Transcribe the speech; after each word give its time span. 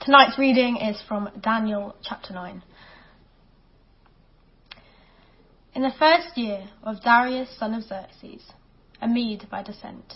Tonight's 0.00 0.36
reading 0.36 0.78
is 0.78 1.00
from 1.06 1.28
Daniel 1.40 1.94
chapter 2.02 2.34
9. 2.34 2.60
In 5.76 5.82
the 5.82 5.92
first 5.96 6.36
year 6.36 6.64
of 6.82 7.02
Darius 7.02 7.56
son 7.56 7.72
of 7.72 7.84
Xerxes, 7.84 8.42
a 9.00 9.06
Mede 9.06 9.46
by 9.48 9.62
descent, 9.62 10.14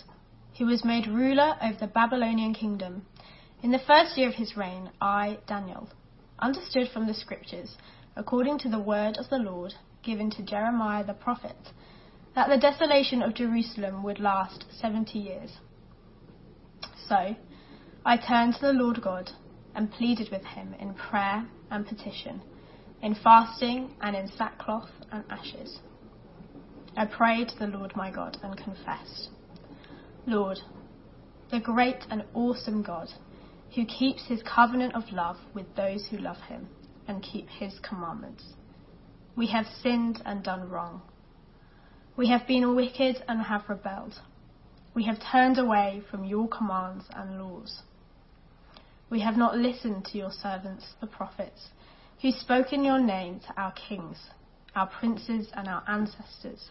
who 0.57 0.65
was 0.65 0.83
made 0.83 1.07
ruler 1.07 1.55
over 1.61 1.77
the 1.79 1.87
Babylonian 1.87 2.53
kingdom, 2.53 3.05
in 3.63 3.71
the 3.71 3.79
first 3.79 4.17
year 4.17 4.27
of 4.27 4.35
his 4.35 4.57
reign, 4.57 4.89
I, 4.99 5.37
Daniel, 5.47 5.87
understood 6.39 6.89
from 6.91 7.07
the 7.07 7.13
scriptures, 7.13 7.77
according 8.17 8.59
to 8.59 8.69
the 8.69 8.79
word 8.79 9.17
of 9.17 9.29
the 9.29 9.37
Lord 9.37 9.73
given 10.03 10.29
to 10.31 10.43
Jeremiah 10.43 11.05
the 11.05 11.13
prophet, 11.13 11.69
that 12.35 12.49
the 12.49 12.57
desolation 12.57 13.21
of 13.21 13.35
Jerusalem 13.35 14.03
would 14.03 14.19
last 14.19 14.65
seventy 14.81 15.19
years. 15.19 15.51
So 17.07 17.35
I 18.05 18.17
turned 18.17 18.55
to 18.55 18.61
the 18.61 18.73
Lord 18.73 19.01
God 19.01 19.31
and 19.75 19.91
pleaded 19.91 20.29
with 20.31 20.43
him 20.43 20.75
in 20.79 20.93
prayer 20.93 21.47
and 21.69 21.87
petition, 21.87 22.41
in 23.01 23.15
fasting 23.15 23.91
and 24.01 24.15
in 24.15 24.27
sackcloth 24.27 24.89
and 25.11 25.23
ashes. 25.29 25.79
I 26.95 27.05
prayed 27.05 27.49
to 27.49 27.59
the 27.59 27.67
Lord 27.67 27.95
my 27.95 28.11
God 28.11 28.37
and 28.43 28.57
confessed, 28.57 29.29
Lord, 30.25 30.59
the 31.49 31.59
great 31.59 32.05
and 32.09 32.23
awesome 32.33 32.81
God, 32.81 33.09
who 33.75 33.85
keeps 33.85 34.25
his 34.27 34.43
covenant 34.43 34.95
of 34.95 35.03
love 35.11 35.37
with 35.53 35.75
those 35.75 36.05
who 36.09 36.17
love 36.17 36.41
him 36.47 36.67
and 37.07 37.23
keep 37.23 37.47
his 37.47 37.79
commandments. 37.79 38.43
We 39.35 39.47
have 39.47 39.65
sinned 39.81 40.21
and 40.25 40.43
done 40.43 40.69
wrong. 40.69 41.01
We 42.17 42.27
have 42.27 42.45
been 42.45 42.75
wicked 42.75 43.23
and 43.27 43.41
have 43.41 43.69
rebelled. 43.69 44.19
We 44.93 45.05
have 45.05 45.19
turned 45.31 45.57
away 45.57 46.01
from 46.11 46.25
your 46.25 46.49
commands 46.49 47.05
and 47.15 47.39
laws. 47.39 47.81
We 49.11 49.19
have 49.19 49.35
not 49.35 49.57
listened 49.57 50.05
to 50.05 50.17
your 50.17 50.31
servants, 50.31 50.85
the 51.01 51.05
prophets, 51.05 51.67
who 52.21 52.31
spoke 52.31 52.71
in 52.71 52.85
your 52.85 52.99
name 52.99 53.41
to 53.41 53.61
our 53.61 53.73
kings, 53.73 54.17
our 54.73 54.87
princes, 54.87 55.49
and 55.53 55.67
our 55.67 55.83
ancestors, 55.85 56.69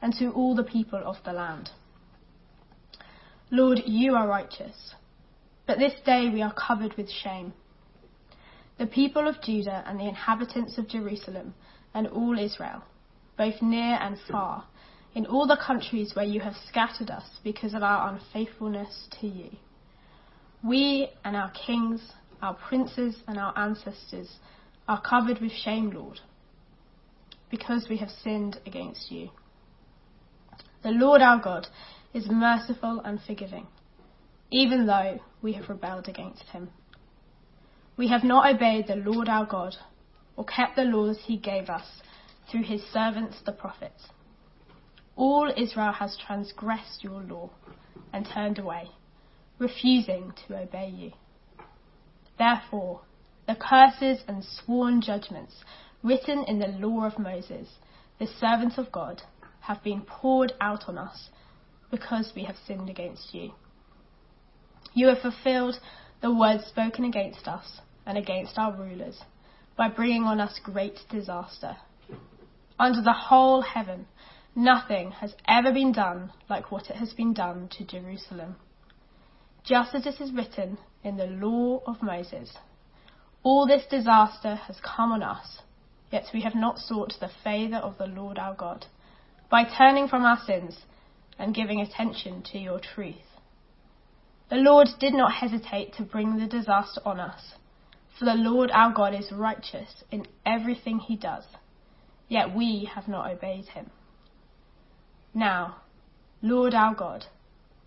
and 0.00 0.14
to 0.14 0.30
all 0.30 0.54
the 0.54 0.62
people 0.62 1.02
of 1.04 1.16
the 1.24 1.32
land. 1.32 1.70
Lord, 3.50 3.80
you 3.84 4.14
are 4.14 4.28
righteous, 4.28 4.94
but 5.66 5.80
this 5.80 5.94
day 6.06 6.30
we 6.32 6.40
are 6.40 6.54
covered 6.54 6.94
with 6.96 7.10
shame. 7.10 7.52
The 8.78 8.86
people 8.86 9.26
of 9.26 9.42
Judah 9.42 9.82
and 9.84 9.98
the 9.98 10.08
inhabitants 10.08 10.78
of 10.78 10.88
Jerusalem 10.88 11.52
and 11.94 12.06
all 12.06 12.38
Israel, 12.38 12.84
both 13.36 13.60
near 13.60 13.98
and 14.00 14.16
far, 14.30 14.68
in 15.16 15.26
all 15.26 15.48
the 15.48 15.56
countries 15.66 16.14
where 16.14 16.24
you 16.24 16.40
have 16.40 16.54
scattered 16.68 17.10
us 17.10 17.24
because 17.42 17.74
of 17.74 17.82
our 17.82 18.08
unfaithfulness 18.08 19.08
to 19.20 19.26
you. 19.26 19.50
We 20.64 21.08
and 21.24 21.36
our 21.36 21.50
kings, 21.50 22.00
our 22.40 22.54
princes 22.54 23.16
and 23.26 23.36
our 23.38 23.56
ancestors 23.58 24.28
are 24.86 25.00
covered 25.00 25.40
with 25.40 25.50
shame, 25.50 25.90
Lord, 25.90 26.20
because 27.50 27.86
we 27.90 27.96
have 27.96 28.10
sinned 28.22 28.60
against 28.64 29.10
you. 29.10 29.30
The 30.84 30.90
Lord 30.90 31.20
our 31.20 31.40
God 31.40 31.66
is 32.14 32.26
merciful 32.28 33.00
and 33.04 33.20
forgiving, 33.26 33.66
even 34.50 34.86
though 34.86 35.20
we 35.42 35.52
have 35.54 35.68
rebelled 35.68 36.08
against 36.08 36.44
him. 36.44 36.70
We 37.96 38.08
have 38.08 38.22
not 38.22 38.54
obeyed 38.54 38.86
the 38.86 38.96
Lord 38.96 39.28
our 39.28 39.46
God 39.46 39.74
or 40.36 40.44
kept 40.44 40.76
the 40.76 40.84
laws 40.84 41.18
he 41.24 41.36
gave 41.36 41.68
us 41.68 41.86
through 42.50 42.62
his 42.62 42.82
servants 42.92 43.36
the 43.44 43.52
prophets. 43.52 44.08
All 45.16 45.52
Israel 45.56 45.92
has 45.92 46.16
transgressed 46.26 47.02
your 47.02 47.20
law 47.22 47.50
and 48.12 48.26
turned 48.26 48.58
away 48.58 48.90
refusing 49.58 50.32
to 50.46 50.58
obey 50.58 50.88
you. 50.88 51.12
Therefore, 52.38 53.02
the 53.46 53.54
curses 53.54 54.22
and 54.26 54.44
sworn 54.44 55.00
judgments 55.00 55.64
written 56.02 56.44
in 56.44 56.58
the 56.58 56.68
law 56.68 57.04
of 57.04 57.18
Moses, 57.18 57.68
the 58.18 58.26
servant 58.26 58.78
of 58.78 58.92
God, 58.92 59.22
have 59.60 59.82
been 59.82 60.02
poured 60.02 60.52
out 60.60 60.88
on 60.88 60.98
us 60.98 61.28
because 61.90 62.32
we 62.34 62.44
have 62.44 62.56
sinned 62.66 62.90
against 62.90 63.34
you. 63.34 63.52
You 64.94 65.08
have 65.08 65.18
fulfilled 65.18 65.76
the 66.20 66.34
words 66.34 66.64
spoken 66.64 67.04
against 67.04 67.46
us 67.46 67.80
and 68.06 68.18
against 68.18 68.58
our 68.58 68.72
rulers 68.72 69.20
by 69.76 69.88
bringing 69.88 70.24
on 70.24 70.40
us 70.40 70.60
great 70.62 70.98
disaster. 71.10 71.76
Under 72.78 73.02
the 73.02 73.12
whole 73.12 73.62
heaven, 73.62 74.06
nothing 74.54 75.12
has 75.12 75.34
ever 75.46 75.72
been 75.72 75.92
done 75.92 76.32
like 76.48 76.70
what 76.70 76.90
it 76.90 76.96
has 76.96 77.12
been 77.12 77.32
done 77.32 77.68
to 77.78 77.84
Jerusalem 77.84 78.56
just 79.64 79.94
as 79.94 80.06
it 80.06 80.20
is 80.20 80.32
written 80.32 80.78
in 81.04 81.16
the 81.16 81.26
law 81.26 81.80
of 81.86 82.02
Moses. 82.02 82.56
All 83.42 83.66
this 83.66 83.84
disaster 83.90 84.54
has 84.54 84.76
come 84.80 85.12
on 85.12 85.22
us, 85.22 85.58
yet 86.10 86.24
we 86.32 86.42
have 86.42 86.54
not 86.54 86.78
sought 86.78 87.14
the 87.20 87.30
favour 87.42 87.76
of 87.76 87.98
the 87.98 88.06
Lord 88.06 88.38
our 88.38 88.54
God, 88.54 88.86
by 89.50 89.64
turning 89.64 90.08
from 90.08 90.24
our 90.24 90.38
sins 90.46 90.78
and 91.38 91.54
giving 91.54 91.80
attention 91.80 92.42
to 92.52 92.58
your 92.58 92.80
truth. 92.80 93.16
The 94.50 94.56
Lord 94.56 94.88
did 95.00 95.14
not 95.14 95.32
hesitate 95.32 95.94
to 95.94 96.02
bring 96.02 96.38
the 96.38 96.46
disaster 96.46 97.00
on 97.04 97.18
us, 97.18 97.54
for 98.18 98.26
the 98.26 98.34
Lord 98.34 98.70
our 98.72 98.92
God 98.92 99.14
is 99.14 99.32
righteous 99.32 100.04
in 100.10 100.26
everything 100.44 100.98
he 100.98 101.16
does, 101.16 101.44
yet 102.28 102.54
we 102.54 102.88
have 102.94 103.08
not 103.08 103.30
obeyed 103.30 103.66
him. 103.66 103.90
Now, 105.34 105.76
Lord 106.42 106.74
our 106.74 106.94
God, 106.94 107.26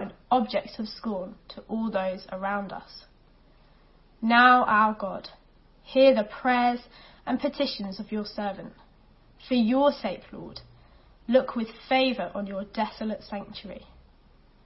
an 0.00 0.12
object 0.30 0.78
of 0.78 0.88
scorn 0.88 1.34
to 1.50 1.62
all 1.68 1.90
those 1.90 2.26
around 2.32 2.72
us. 2.72 3.04
Now, 4.22 4.64
our 4.64 4.94
God, 4.94 5.28
hear 5.82 6.14
the 6.14 6.24
prayers 6.24 6.80
and 7.26 7.40
petitions 7.40 8.00
of 8.00 8.12
your 8.12 8.24
servant. 8.24 8.72
For 9.48 9.54
your 9.54 9.92
sake, 9.92 10.22
Lord, 10.32 10.60
look 11.28 11.56
with 11.56 11.68
favour 11.88 12.30
on 12.34 12.46
your 12.46 12.64
desolate 12.64 13.22
sanctuary. 13.22 13.86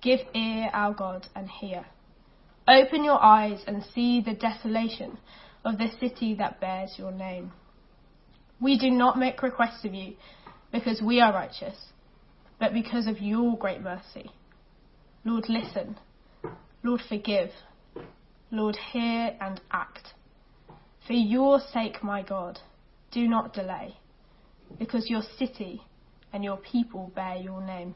Give 0.03 0.21
ear, 0.35 0.71
our 0.73 0.93
God, 0.93 1.29
and 1.35 1.49
hear. 1.49 1.87
Open 2.67 3.05
your 3.05 3.23
eyes 3.23 3.63
and 3.67 3.85
see 3.95 4.21
the 4.21 4.35
desolation 4.35 5.19
of 5.65 5.79
the 5.79 5.89
city 6.01 6.35
that 6.35 6.61
bears 6.61 6.95
your 6.99 7.13
name. 7.13 7.53
We 8.61 8.79
do 8.79 8.91
not 8.91 9.19
make 9.19 9.43
requests 9.43 9.85
of 9.85 9.95
you 9.95 10.15
because 10.73 11.01
we 11.03 11.21
are 11.21 11.33
righteous, 11.33 11.77
but 12.59 12.73
because 12.73 13.07
of 13.07 13.21
your 13.21 13.57
great 13.57 13.81
mercy. 13.81 14.31
Lord, 15.25 15.49
listen. 15.49 15.97
Lord, 16.83 17.01
forgive. 17.09 17.51
Lord, 18.51 18.77
hear 18.93 19.37
and 19.41 19.61
act. 19.71 20.15
For 21.07 21.15
your 21.15 21.61
sake, 21.73 22.03
my 22.03 22.23
God, 22.23 22.61
do 23.11 23.27
not 23.27 23.55
delay, 23.55 23.97
because 24.79 25.09
your 25.09 25.23
city 25.39 25.83
and 26.33 26.45
your 26.45 26.59
people 26.59 27.11
bear 27.15 27.37
your 27.37 27.63
name. 27.63 27.95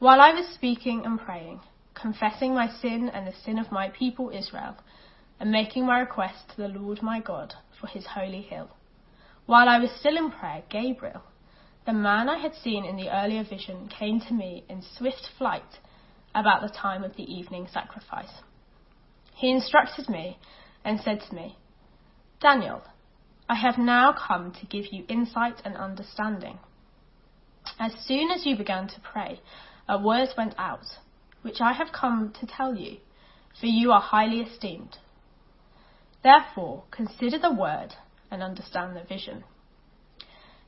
While 0.00 0.20
I 0.20 0.32
was 0.32 0.52
speaking 0.54 1.02
and 1.04 1.20
praying, 1.20 1.60
confessing 1.94 2.54
my 2.54 2.68
sin 2.80 3.10
and 3.12 3.26
the 3.26 3.34
sin 3.44 3.58
of 3.58 3.70
my 3.70 3.88
people 3.90 4.30
Israel, 4.30 4.76
and 5.38 5.52
making 5.52 5.86
my 5.86 6.00
request 6.00 6.50
to 6.50 6.56
the 6.56 6.68
Lord 6.68 7.02
my 7.02 7.20
God 7.20 7.54
for 7.80 7.86
his 7.86 8.06
holy 8.06 8.42
hill, 8.42 8.70
while 9.46 9.68
I 9.68 9.78
was 9.78 9.90
still 10.00 10.16
in 10.16 10.30
prayer, 10.30 10.62
Gabriel, 10.70 11.22
the 11.86 11.92
man 11.92 12.28
I 12.28 12.38
had 12.38 12.54
seen 12.54 12.84
in 12.84 12.96
the 12.96 13.10
earlier 13.10 13.44
vision 13.44 13.88
came 13.88 14.20
to 14.20 14.34
me 14.34 14.64
in 14.68 14.82
swift 14.82 15.28
flight 15.38 15.78
about 16.34 16.62
the 16.62 16.68
time 16.68 17.02
of 17.02 17.16
the 17.16 17.22
evening 17.22 17.68
sacrifice. 17.72 18.42
He 19.34 19.50
instructed 19.50 20.08
me 20.08 20.38
and 20.84 21.00
said 21.00 21.20
to 21.28 21.34
me, 21.34 21.56
Daniel, 22.40 22.82
I 23.48 23.54
have 23.54 23.78
now 23.78 24.12
come 24.12 24.52
to 24.52 24.66
give 24.66 24.92
you 24.92 25.04
insight 25.08 25.60
and 25.64 25.76
understanding. 25.76 26.58
As 27.78 27.92
soon 28.06 28.30
as 28.30 28.46
you 28.46 28.56
began 28.56 28.86
to 28.88 29.00
pray, 29.00 29.40
a 29.88 29.98
word 29.98 30.28
went 30.36 30.54
out, 30.58 30.84
which 31.42 31.60
I 31.60 31.72
have 31.72 31.92
come 31.92 32.32
to 32.40 32.46
tell 32.46 32.76
you, 32.76 32.98
for 33.58 33.66
you 33.66 33.92
are 33.92 34.00
highly 34.00 34.40
esteemed. 34.40 34.98
Therefore, 36.22 36.84
consider 36.90 37.38
the 37.38 37.52
word 37.52 37.94
and 38.30 38.42
understand 38.42 38.94
the 38.94 39.02
vision. 39.02 39.44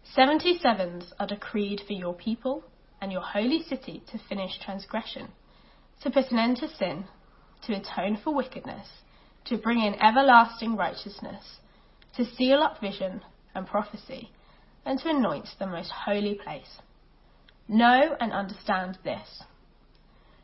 Seventy 0.04 0.58
sevens 0.58 1.12
are 1.18 1.26
decreed 1.26 1.80
for 1.86 1.94
your 1.94 2.12
people 2.12 2.64
and 3.00 3.10
your 3.10 3.22
holy 3.22 3.62
city 3.62 4.02
to 4.08 4.18
finish 4.18 4.58
transgression, 4.58 5.32
to 6.02 6.10
put 6.10 6.30
an 6.30 6.38
end 6.38 6.58
to 6.58 6.68
sin, 6.68 7.04
to 7.62 7.74
atone 7.74 8.16
for 8.16 8.34
wickedness, 8.34 8.88
to 9.46 9.56
bring 9.56 9.80
in 9.80 9.94
everlasting 10.02 10.76
righteousness, 10.76 11.60
to 12.16 12.24
seal 12.24 12.62
up 12.62 12.80
vision 12.80 13.22
and 13.54 13.66
prophecy, 13.66 14.30
and 14.84 14.98
to 14.98 15.08
anoint 15.08 15.48
the 15.58 15.66
most 15.66 15.90
holy 15.90 16.34
place. 16.34 16.78
Know 17.66 18.16
and 18.20 18.32
understand 18.32 18.98
this. 19.04 19.44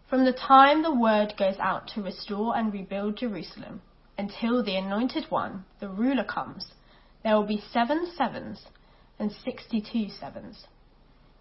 From 0.08 0.24
the 0.24 0.32
time 0.32 0.82
the 0.82 0.94
word 0.94 1.34
goes 1.36 1.58
out 1.58 1.88
to 1.88 2.02
restore 2.02 2.56
and 2.56 2.72
rebuild 2.72 3.18
Jerusalem 3.18 3.82
until 4.16 4.62
the 4.62 4.76
anointed 4.76 5.26
one, 5.30 5.64
the 5.80 5.88
ruler, 5.88 6.24
comes, 6.24 6.72
there 7.22 7.34
will 7.34 7.46
be 7.46 7.62
seven 7.70 8.10
sevens 8.16 8.64
and 9.18 9.32
sixty 9.32 9.80
two 9.80 10.08
sevens. 10.08 10.66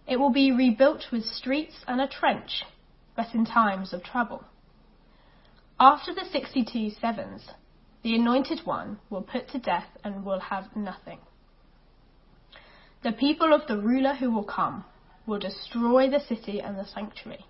It 0.07 0.19
will 0.19 0.31
be 0.31 0.51
rebuilt 0.51 1.06
with 1.12 1.25
streets 1.25 1.83
and 1.85 2.00
a 2.00 2.07
trench, 2.07 2.63
but 3.15 3.33
in 3.33 3.45
times 3.45 3.91
of 3.91 4.03
trouble. 4.03 4.45
After 5.79 6.13
the 6.13 6.25
62 6.31 6.91
sevens, 7.00 7.50
the 8.01 8.15
anointed 8.15 8.62
one 8.65 9.00
will 9.09 9.21
put 9.21 9.50
to 9.50 9.59
death 9.59 9.88
and 10.03 10.25
will 10.25 10.39
have 10.39 10.75
nothing. 10.75 11.19
The 13.03 13.12
people 13.12 13.53
of 13.53 13.68
the 13.68 13.77
ruler 13.77 14.15
who 14.15 14.31
will 14.31 14.45
come 14.45 14.85
will 15.27 15.39
destroy 15.39 16.09
the 16.09 16.21
city 16.21 16.62
and 16.62 16.80
the 16.80 16.85
sanctuary. 16.85 17.45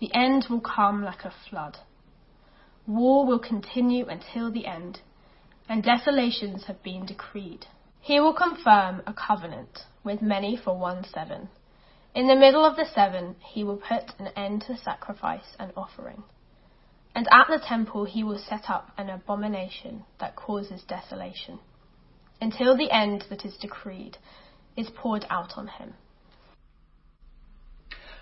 The 0.00 0.12
end 0.14 0.46
will 0.50 0.60
come 0.60 1.02
like 1.04 1.24
a 1.24 1.32
flood. 1.48 1.78
War 2.86 3.24
will 3.24 3.38
continue 3.38 4.06
until 4.06 4.50
the 4.50 4.66
end, 4.66 5.00
and 5.68 5.82
desolations 5.82 6.64
have 6.64 6.82
been 6.82 7.06
decreed. 7.06 7.66
He 8.00 8.20
will 8.20 8.34
confirm 8.34 9.02
a 9.06 9.12
covenant 9.12 9.80
with 10.02 10.22
many 10.22 10.56
for 10.56 10.78
one 10.78 11.04
seven. 11.04 11.48
In 12.14 12.26
the 12.26 12.36
middle 12.36 12.64
of 12.64 12.76
the 12.76 12.86
seven, 12.94 13.36
he 13.40 13.64
will 13.64 13.76
put 13.76 14.12
an 14.18 14.28
end 14.36 14.64
to 14.66 14.76
sacrifice 14.76 15.56
and 15.58 15.72
offering. 15.76 16.22
And 17.14 17.26
at 17.30 17.46
the 17.48 17.62
temple 17.64 18.04
he 18.04 18.24
will 18.24 18.38
set 18.38 18.68
up 18.68 18.92
an 18.96 19.10
abomination 19.10 20.04
that 20.20 20.36
causes 20.36 20.82
desolation, 20.88 21.58
until 22.40 22.76
the 22.76 22.90
end 22.90 23.24
that 23.28 23.44
is 23.44 23.56
decreed 23.56 24.16
is 24.76 24.88
poured 24.94 25.26
out 25.28 25.52
on 25.56 25.66
him. 25.68 25.94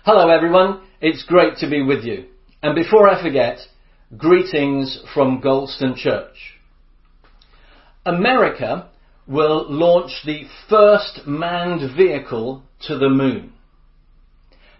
Hello 0.03 0.29
everyone, 0.29 0.81
it's 1.01 1.23
great 1.23 1.57
to 1.57 1.69
be 1.69 1.81
with 1.81 2.03
you. 2.03 2.25
And 2.63 2.75
before 2.75 3.07
I 3.07 3.21
forget, 3.21 3.59
greetings 4.17 4.99
from 5.13 5.41
Galston 5.41 5.95
Church. 5.95 6.59
America 8.05 8.89
will 9.27 9.65
launch 9.69 10.11
the 10.25 10.43
first 10.69 11.27
manned 11.27 11.95
vehicle 11.95 12.63
to 12.87 12.97
the 12.97 13.09
moon. 13.09 13.53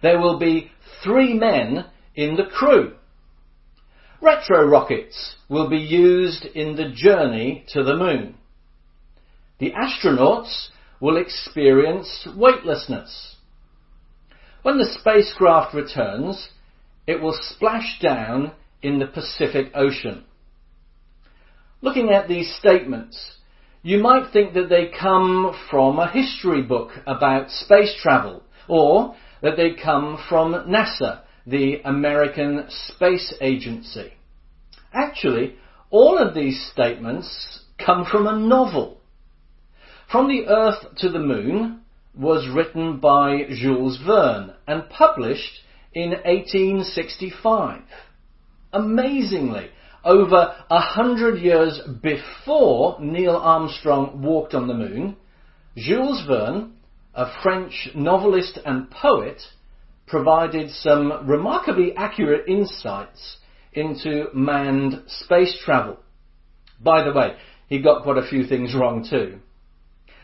There 0.01 0.19
will 0.19 0.39
be 0.39 0.71
three 1.03 1.33
men 1.33 1.85
in 2.15 2.35
the 2.35 2.45
crew. 2.45 2.93
Retro 4.21 4.65
rockets 4.65 5.35
will 5.49 5.69
be 5.69 5.77
used 5.77 6.45
in 6.45 6.75
the 6.75 6.89
journey 6.93 7.65
to 7.69 7.83
the 7.83 7.95
moon. 7.95 8.35
The 9.59 9.73
astronauts 9.73 10.69
will 10.99 11.17
experience 11.17 12.27
weightlessness. 12.35 13.35
When 14.63 14.77
the 14.77 14.97
spacecraft 14.99 15.73
returns, 15.73 16.49
it 17.05 17.21
will 17.21 17.37
splash 17.39 17.99
down 18.01 18.51
in 18.81 18.99
the 18.99 19.07
Pacific 19.07 19.71
Ocean. 19.75 20.25
Looking 21.81 22.09
at 22.09 22.27
these 22.27 22.53
statements, 22.59 23.36
you 23.87 23.99
might 23.99 24.33
think 24.33 24.53
that 24.53 24.67
they 24.67 24.91
come 24.99 25.55
from 25.71 25.97
a 25.97 26.11
history 26.11 26.61
book 26.61 26.89
about 27.05 27.49
space 27.49 27.95
travel, 28.01 28.43
or 28.67 29.15
that 29.41 29.55
they 29.55 29.81
come 29.81 30.21
from 30.27 30.51
NASA, 30.67 31.21
the 31.45 31.79
American 31.85 32.65
Space 32.67 33.33
Agency. 33.39 34.11
Actually, 34.93 35.55
all 35.89 36.17
of 36.17 36.35
these 36.35 36.69
statements 36.69 37.61
come 37.77 38.03
from 38.03 38.27
a 38.27 38.37
novel. 38.37 38.99
From 40.11 40.27
the 40.27 40.47
Earth 40.49 40.97
to 40.97 41.07
the 41.07 41.19
Moon 41.19 41.79
was 42.13 42.53
written 42.53 42.99
by 42.99 43.43
Jules 43.55 44.01
Verne 44.05 44.53
and 44.67 44.89
published 44.89 45.61
in 45.93 46.09
1865. 46.09 47.83
Amazingly, 48.73 49.69
over 50.07 50.55
a 50.69 50.79
hundred 50.79 51.37
years 51.39 51.81
before 52.01 52.97
Neil 53.01 53.35
Armstrong 53.35 54.21
walked 54.21 54.53
on 54.53 54.67
the 54.67 54.73
moon, 54.73 55.17
Jules 55.75 56.23
Verne, 56.25 56.73
a 57.13 57.29
French 57.43 57.89
novelist 57.93 58.57
and 58.65 58.89
poet, 58.89 59.41
provided 60.07 60.71
some 60.71 61.27
remarkably 61.27 61.93
accurate 61.95 62.47
insights 62.47 63.37
into 63.73 64.27
manned 64.33 65.03
space 65.07 65.59
travel. 65.65 65.97
By 66.79 67.03
the 67.03 67.11
way, 67.11 67.35
he 67.67 67.81
got 67.81 68.03
quite 68.03 68.17
a 68.17 68.27
few 68.27 68.45
things 68.45 68.73
wrong 68.73 69.05
too. 69.07 69.39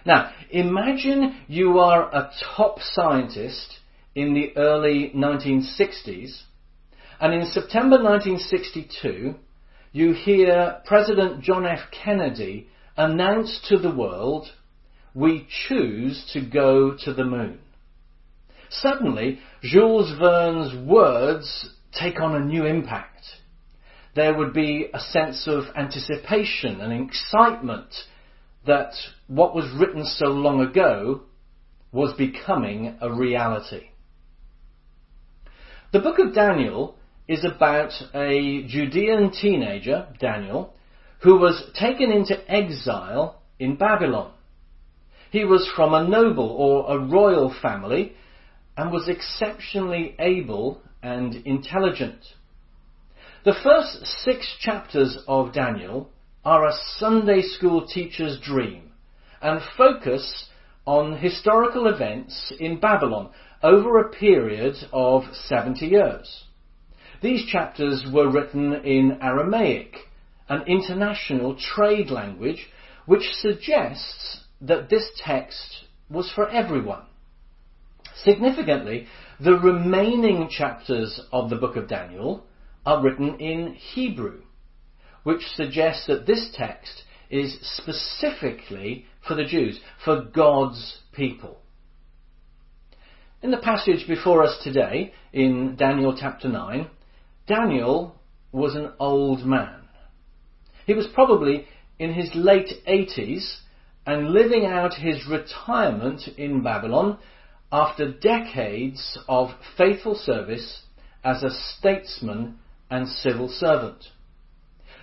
Now, 0.05 0.31
imagine 0.49 1.41
you 1.47 1.79
are 1.79 2.09
a 2.09 2.31
top 2.55 2.77
scientist 2.79 3.79
in 4.15 4.33
the 4.33 4.55
early 4.55 5.11
1960s, 5.13 6.43
and 7.19 7.33
in 7.33 7.47
September 7.47 8.01
1962, 8.01 9.35
you 9.93 10.13
hear 10.13 10.81
President 10.85 11.43
John 11.43 11.65
F. 11.67 11.79
Kennedy 11.91 12.67
announce 12.97 13.61
to 13.69 13.77
the 13.77 13.93
world, 13.93 14.47
we 15.13 15.47
choose 15.67 16.29
to 16.33 16.41
go 16.41 16.97
to 17.05 17.13
the 17.13 17.23
moon. 17.23 17.59
Suddenly, 18.69 19.39
Jules 19.61 20.11
Verne's 20.19 20.75
words 20.87 21.69
take 21.97 22.19
on 22.19 22.35
a 22.35 22.43
new 22.43 22.65
impact. 22.65 23.23
There 24.15 24.35
would 24.35 24.51
be 24.51 24.89
a 24.91 24.99
sense 24.99 25.47
of 25.47 25.65
anticipation 25.75 26.81
and 26.81 27.07
excitement 27.07 27.93
that 28.65 28.93
what 29.27 29.53
was 29.53 29.71
written 29.79 30.05
so 30.05 30.25
long 30.25 30.61
ago 30.61 31.21
was 31.91 32.13
becoming 32.17 32.97
a 32.99 33.13
reality. 33.13 33.89
The 35.91 35.99
book 35.99 36.17
of 36.17 36.33
Daniel 36.33 36.95
is 37.27 37.45
about 37.45 37.91
a 38.13 38.63
Judean 38.67 39.31
teenager, 39.31 40.07
Daniel, 40.19 40.73
who 41.21 41.37
was 41.37 41.71
taken 41.79 42.11
into 42.11 42.35
exile 42.51 43.41
in 43.59 43.75
Babylon. 43.75 44.31
He 45.31 45.45
was 45.45 45.69
from 45.75 45.93
a 45.93 46.07
noble 46.07 46.49
or 46.49 46.95
a 46.95 46.99
royal 46.99 47.53
family 47.61 48.13
and 48.75 48.91
was 48.91 49.07
exceptionally 49.07 50.15
able 50.19 50.81
and 51.01 51.35
intelligent. 51.45 52.19
The 53.45 53.55
first 53.63 54.05
six 54.23 54.55
chapters 54.59 55.17
of 55.27 55.53
Daniel 55.53 56.09
are 56.45 56.65
a 56.67 56.77
Sunday 56.97 57.41
school 57.41 57.87
teacher's 57.87 58.39
dream 58.41 58.91
and 59.41 59.61
focus 59.77 60.47
on 60.85 61.17
historical 61.17 61.87
events 61.87 62.53
in 62.59 62.79
Babylon 62.79 63.29
over 63.61 63.99
a 63.99 64.09
period 64.09 64.75
of 64.91 65.23
70 65.33 65.85
years. 65.85 66.43
These 67.23 67.45
chapters 67.45 68.05
were 68.11 68.29
written 68.29 68.73
in 68.83 69.19
Aramaic, 69.21 69.95
an 70.49 70.63
international 70.67 71.55
trade 71.55 72.09
language, 72.09 72.67
which 73.05 73.23
suggests 73.35 74.41
that 74.59 74.89
this 74.89 75.09
text 75.23 75.85
was 76.09 76.29
for 76.35 76.49
everyone. 76.49 77.05
Significantly, 78.25 79.07
the 79.39 79.57
remaining 79.57 80.49
chapters 80.49 81.21
of 81.31 81.49
the 81.49 81.55
book 81.55 81.77
of 81.77 81.87
Daniel 81.87 82.43
are 82.85 83.01
written 83.01 83.39
in 83.39 83.73
Hebrew, 83.75 84.41
which 85.23 85.43
suggests 85.55 86.07
that 86.07 86.27
this 86.27 86.49
text 86.53 87.03
is 87.29 87.57
specifically 87.77 89.05
for 89.25 89.35
the 89.35 89.45
Jews, 89.45 89.79
for 90.03 90.25
God's 90.25 90.99
people. 91.13 91.59
In 93.41 93.51
the 93.51 93.57
passage 93.57 94.09
before 94.09 94.43
us 94.43 94.59
today, 94.61 95.13
in 95.31 95.77
Daniel 95.77 96.17
chapter 96.19 96.49
9, 96.49 96.89
Daniel 97.47 98.15
was 98.51 98.75
an 98.75 98.93
old 98.99 99.45
man. 99.45 99.81
He 100.85 100.93
was 100.93 101.07
probably 101.13 101.67
in 101.99 102.13
his 102.13 102.29
late 102.33 102.69
80s 102.87 103.57
and 104.05 104.31
living 104.31 104.65
out 104.65 104.93
his 104.93 105.27
retirement 105.27 106.21
in 106.37 106.61
Babylon 106.63 107.17
after 107.71 108.11
decades 108.11 109.17
of 109.27 109.49
faithful 109.77 110.15
service 110.15 110.83
as 111.23 111.43
a 111.43 111.49
statesman 111.49 112.59
and 112.89 113.07
civil 113.07 113.49
servant. 113.49 114.05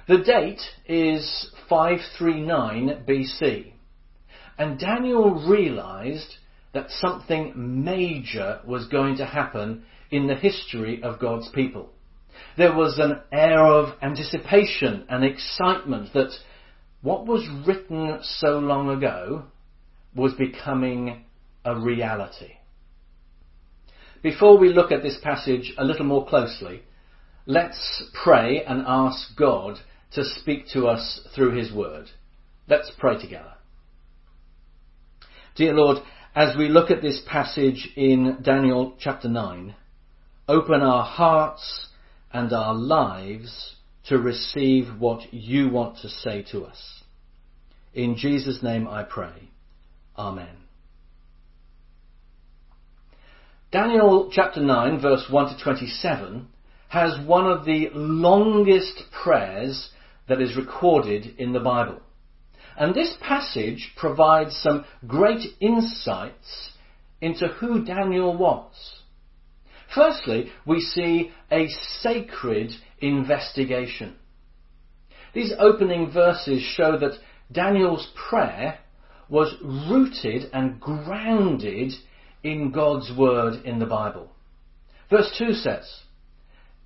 The 0.07 0.19
date 0.19 0.63
is 0.87 1.51
539 1.69 3.05
BC, 3.09 3.73
and 4.59 4.79
Daniel 4.79 5.47
realized 5.49 6.37
that 6.73 6.91
something 6.91 7.53
major 7.85 8.61
was 8.67 8.87
going 8.89 9.17
to 9.17 9.27
happen 9.27 9.85
in 10.11 10.27
the 10.27 10.35
history 10.35 11.03
of 11.03 11.19
God's 11.19 11.49
people. 11.51 11.91
There 12.57 12.75
was 12.75 12.99
an 12.99 13.21
air 13.33 13.65
of 13.65 13.97
anticipation 14.03 15.07
and 15.09 15.25
excitement 15.25 16.13
that 16.15 16.31
what 17.03 17.27
was 17.27 17.49
written 17.67 18.19
so 18.23 18.59
long 18.59 18.91
ago 18.91 19.45
was 20.15 20.35
becoming 20.35 21.25
a 21.65 21.79
reality. 21.79 22.53
Before 24.23 24.59
we 24.59 24.69
look 24.69 24.93
at 24.93 25.03
this 25.03 25.19
passage 25.23 25.73
a 25.79 25.85
little 25.85 26.05
more 26.05 26.27
closely, 26.27 26.83
let's 27.47 28.05
pray 28.23 28.63
and 28.65 28.85
ask 28.87 29.37
God 29.37 29.79
to 30.13 30.25
speak 30.25 30.67
to 30.73 30.87
us 30.87 31.27
through 31.35 31.57
his 31.57 31.73
word. 31.73 32.11
Let's 32.69 32.91
pray 32.99 33.19
together. 33.19 33.55
Dear 35.57 35.75
Lord, 35.75 35.99
as 36.35 36.57
we 36.57 36.69
look 36.69 36.91
at 36.91 37.03
this 37.03 37.23
passage 37.27 37.89
in 37.97 38.39
Daniel 38.43 38.95
chapter 39.01 39.29
9, 39.29 39.75
open 40.49 40.83
our 40.83 41.05
hearts 41.05 41.89
and 42.33 42.53
our 42.53 42.75
lives 42.75 43.77
to 44.09 44.19
receive 44.19 44.89
what 44.99 45.33
you 45.33 45.69
want 45.69 45.99
to 45.99 46.09
say 46.09 46.43
to 46.51 46.65
us. 46.65 47.03
In 47.95 48.17
Jesus' 48.17 48.63
name 48.63 48.89
I 48.89 49.03
pray. 49.03 49.51
Amen. 50.17 50.57
Daniel 53.73 54.31
chapter 54.33 54.61
9 54.61 55.01
verse 55.01 55.27
1 55.31 55.57
to 55.57 55.63
27 55.63 56.49
has 56.89 57.25
one 57.25 57.47
of 57.47 57.65
the 57.65 57.89
longest 57.95 59.03
prayers 59.23 59.91
that 60.29 60.41
is 60.41 60.57
recorded 60.57 61.35
in 61.39 61.53
the 61.53 61.61
Bible. 61.61 62.01
And 62.77 62.95
this 62.95 63.15
passage 63.21 63.93
provides 63.97 64.57
some 64.57 64.85
great 65.07 65.45
insights 65.61 66.71
into 67.21 67.47
who 67.49 67.85
Daniel 67.85 68.37
was. 68.37 69.00
Firstly, 69.95 70.51
we 70.67 70.81
see 70.81 71.33
a 71.51 71.69
sacred 72.01 72.71
investigation. 73.01 74.17
These 75.35 75.53
opening 75.59 76.11
verses 76.13 76.63
show 76.63 76.99
that 76.99 77.19
Daniel's 77.53 78.09
prayer 78.29 78.79
was 79.29 79.55
rooted 79.63 80.51
and 80.53 80.81
grounded 80.81 81.93
in 82.43 82.71
God's 82.71 83.11
word 83.17 83.65
in 83.65 83.79
the 83.79 83.87
Bible. 83.87 84.31
Verse 85.09 85.33
2 85.39 85.55
says, 85.55 85.89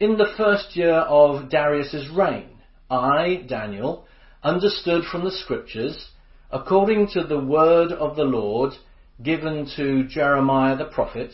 In 0.01 0.17
the 0.17 0.33
first 0.37 0.77
year 0.77 0.95
of 0.95 1.51
Darius's 1.51 2.09
reign, 2.11 2.49
I, 2.91 3.45
Daniel, 3.47 4.07
understood 4.43 5.05
from 5.05 5.25
the 5.25 5.31
scriptures, 5.31 6.09
according 6.51 7.09
to 7.09 7.25
the 7.25 7.41
word 7.41 7.93
of 7.93 8.17
the 8.17 8.25
Lord 8.25 8.75
given 9.23 9.71
to 9.77 10.05
Jeremiah 10.09 10.77
the 10.77 10.87
prophet, 10.87 11.33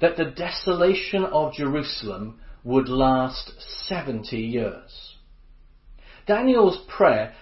that 0.00 0.16
the 0.16 0.24
desolation 0.24 1.24
of 1.24 1.52
Jerusalem 1.54 2.40
would 2.64 2.88
last 2.88 3.52
70 3.86 4.36
years. 4.36 5.16
Daniel's 6.26 6.78
prayer 6.88 7.34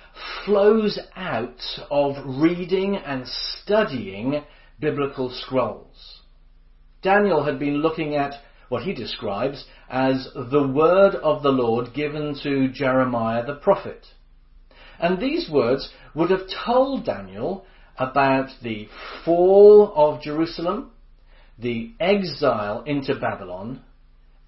flows 0.44 0.98
out 1.16 1.60
of 1.90 2.40
reading 2.40 2.96
and 2.96 3.24
studying 3.26 4.42
biblical 4.80 5.30
scrolls. 5.30 6.20
Daniel 7.02 7.44
had 7.44 7.58
been 7.58 7.82
looking 7.82 8.16
at 8.16 8.34
what 8.68 8.82
he 8.82 8.92
describes 8.92 9.64
as 9.88 10.28
the 10.34 10.66
word 10.66 11.14
of 11.16 11.42
the 11.42 11.50
Lord 11.50 11.94
given 11.94 12.38
to 12.42 12.68
Jeremiah 12.68 13.44
the 13.44 13.54
prophet. 13.54 14.06
And 14.98 15.20
these 15.20 15.48
words 15.50 15.90
would 16.14 16.30
have 16.30 16.48
told 16.64 17.06
Daniel 17.06 17.64
about 17.96 18.50
the 18.62 18.88
fall 19.24 19.92
of 19.94 20.22
Jerusalem, 20.22 20.92
the 21.58 21.92
exile 21.98 22.82
into 22.86 23.18
Babylon, 23.18 23.82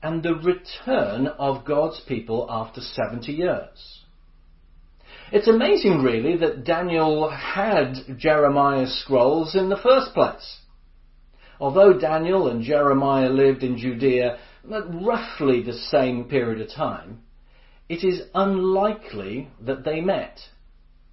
and 0.03 0.23
the 0.23 0.35
return 0.35 1.27
of 1.27 1.65
God's 1.65 2.01
people 2.07 2.47
after 2.49 2.81
70 2.81 3.33
years. 3.33 4.05
It's 5.33 5.49
amazing, 5.49 6.03
really, 6.03 6.37
that 6.39 6.65
Daniel 6.65 7.29
had 7.31 7.95
Jeremiah's 8.17 9.01
scrolls 9.03 9.55
in 9.55 9.69
the 9.69 9.77
first 9.77 10.13
place. 10.15 10.59
Although 11.61 11.99
Daniel 11.99 12.49
and 12.49 12.63
Jeremiah 12.63 13.29
lived 13.29 13.63
in 13.63 13.77
Judea 13.77 14.39
at 14.73 15.05
roughly 15.05 15.63
the 15.63 15.75
same 15.75 16.25
period 16.25 16.61
of 16.61 16.75
time, 16.75 17.21
it 17.89 18.03
is 18.03 18.23
unlikely 18.35 19.49
that 19.61 19.85
they 19.85 20.01
met. 20.01 20.41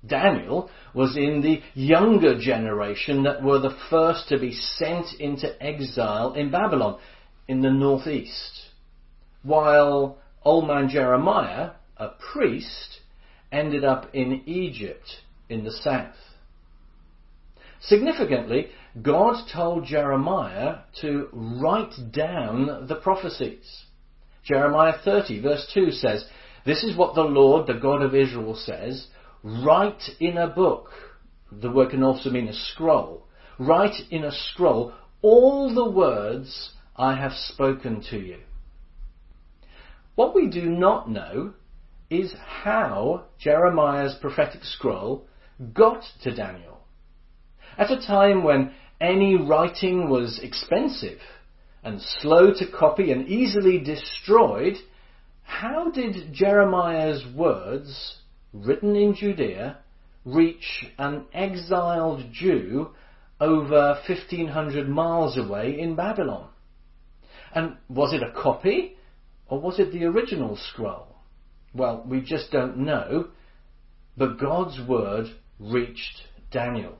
Daniel 0.05 0.69
was 0.93 1.17
in 1.17 1.41
the 1.41 1.61
younger 1.73 2.39
generation 2.39 3.23
that 3.23 3.43
were 3.43 3.59
the 3.59 3.77
first 3.89 4.29
to 4.29 4.37
be 4.37 4.53
sent 4.53 5.19
into 5.19 5.61
exile 5.61 6.33
in 6.33 6.51
Babylon 6.51 6.99
in 7.47 7.61
the 7.61 7.71
northeast, 7.71 8.67
while 9.43 10.17
old 10.43 10.67
man 10.67 10.89
Jeremiah, 10.89 11.71
a 11.97 12.09
priest, 12.31 12.99
ended 13.51 13.83
up 13.83 14.13
in 14.13 14.43
Egypt 14.45 15.07
in 15.49 15.63
the 15.63 15.71
south. 15.71 16.15
Significantly, 17.79 18.67
God 19.01 19.47
told 19.53 19.85
Jeremiah 19.85 20.79
to 21.01 21.29
write 21.31 21.93
down 22.11 22.87
the 22.87 22.95
prophecies. 22.95 23.83
Jeremiah 24.43 24.95
30 25.03 25.41
verse 25.41 25.69
2 25.73 25.91
says, 25.91 26.25
This 26.65 26.83
is 26.83 26.97
what 26.97 27.15
the 27.15 27.21
Lord, 27.21 27.67
the 27.67 27.73
God 27.73 28.01
of 28.01 28.15
Israel 28.15 28.55
says, 28.55 29.07
write 29.63 30.03
in 30.19 30.37
a 30.37 30.47
book. 30.47 30.89
The 31.51 31.71
word 31.71 31.91
can 31.91 32.03
also 32.03 32.29
mean 32.29 32.47
a 32.47 32.53
scroll. 32.53 33.27
Write 33.57 33.95
in 34.11 34.23
a 34.23 34.31
scroll 34.31 34.93
all 35.21 35.73
the 35.73 35.89
words 35.89 36.71
I 36.95 37.15
have 37.15 37.31
spoken 37.33 38.03
to 38.09 38.17
you. 38.17 38.37
What 40.15 40.35
we 40.35 40.47
do 40.47 40.63
not 40.63 41.09
know 41.09 41.53
is 42.09 42.33
how 42.63 43.25
Jeremiah's 43.39 44.15
prophetic 44.19 44.63
scroll 44.63 45.27
got 45.73 46.03
to 46.23 46.33
Daniel. 46.33 46.79
At 47.77 47.91
a 47.91 48.05
time 48.05 48.43
when 48.43 48.71
any 48.99 49.35
writing 49.35 50.09
was 50.09 50.39
expensive 50.41 51.19
and 51.83 52.01
slow 52.01 52.53
to 52.53 52.71
copy 52.71 53.11
and 53.11 53.27
easily 53.27 53.79
destroyed, 53.79 54.75
how 55.43 55.91
did 55.91 56.33
Jeremiah's 56.33 57.23
words, 57.35 58.17
written 58.53 58.95
in 58.95 59.15
Judea, 59.15 59.79
reach 60.25 60.85
an 60.97 61.25
exiled 61.33 62.23
Jew 62.31 62.89
over 63.39 63.99
1500 64.07 64.89
miles 64.89 65.37
away 65.37 65.79
in 65.79 65.95
Babylon? 65.95 66.49
And 67.53 67.77
was 67.89 68.13
it 68.13 68.23
a 68.23 68.31
copy 68.31 68.97
or 69.47 69.59
was 69.59 69.79
it 69.79 69.91
the 69.91 70.05
original 70.05 70.57
scroll? 70.57 71.15
Well, 71.73 72.03
we 72.07 72.21
just 72.21 72.51
don't 72.51 72.77
know, 72.79 73.27
but 74.17 74.39
God's 74.39 74.79
word 74.87 75.27
reached 75.59 76.23
Daniel. 76.51 76.97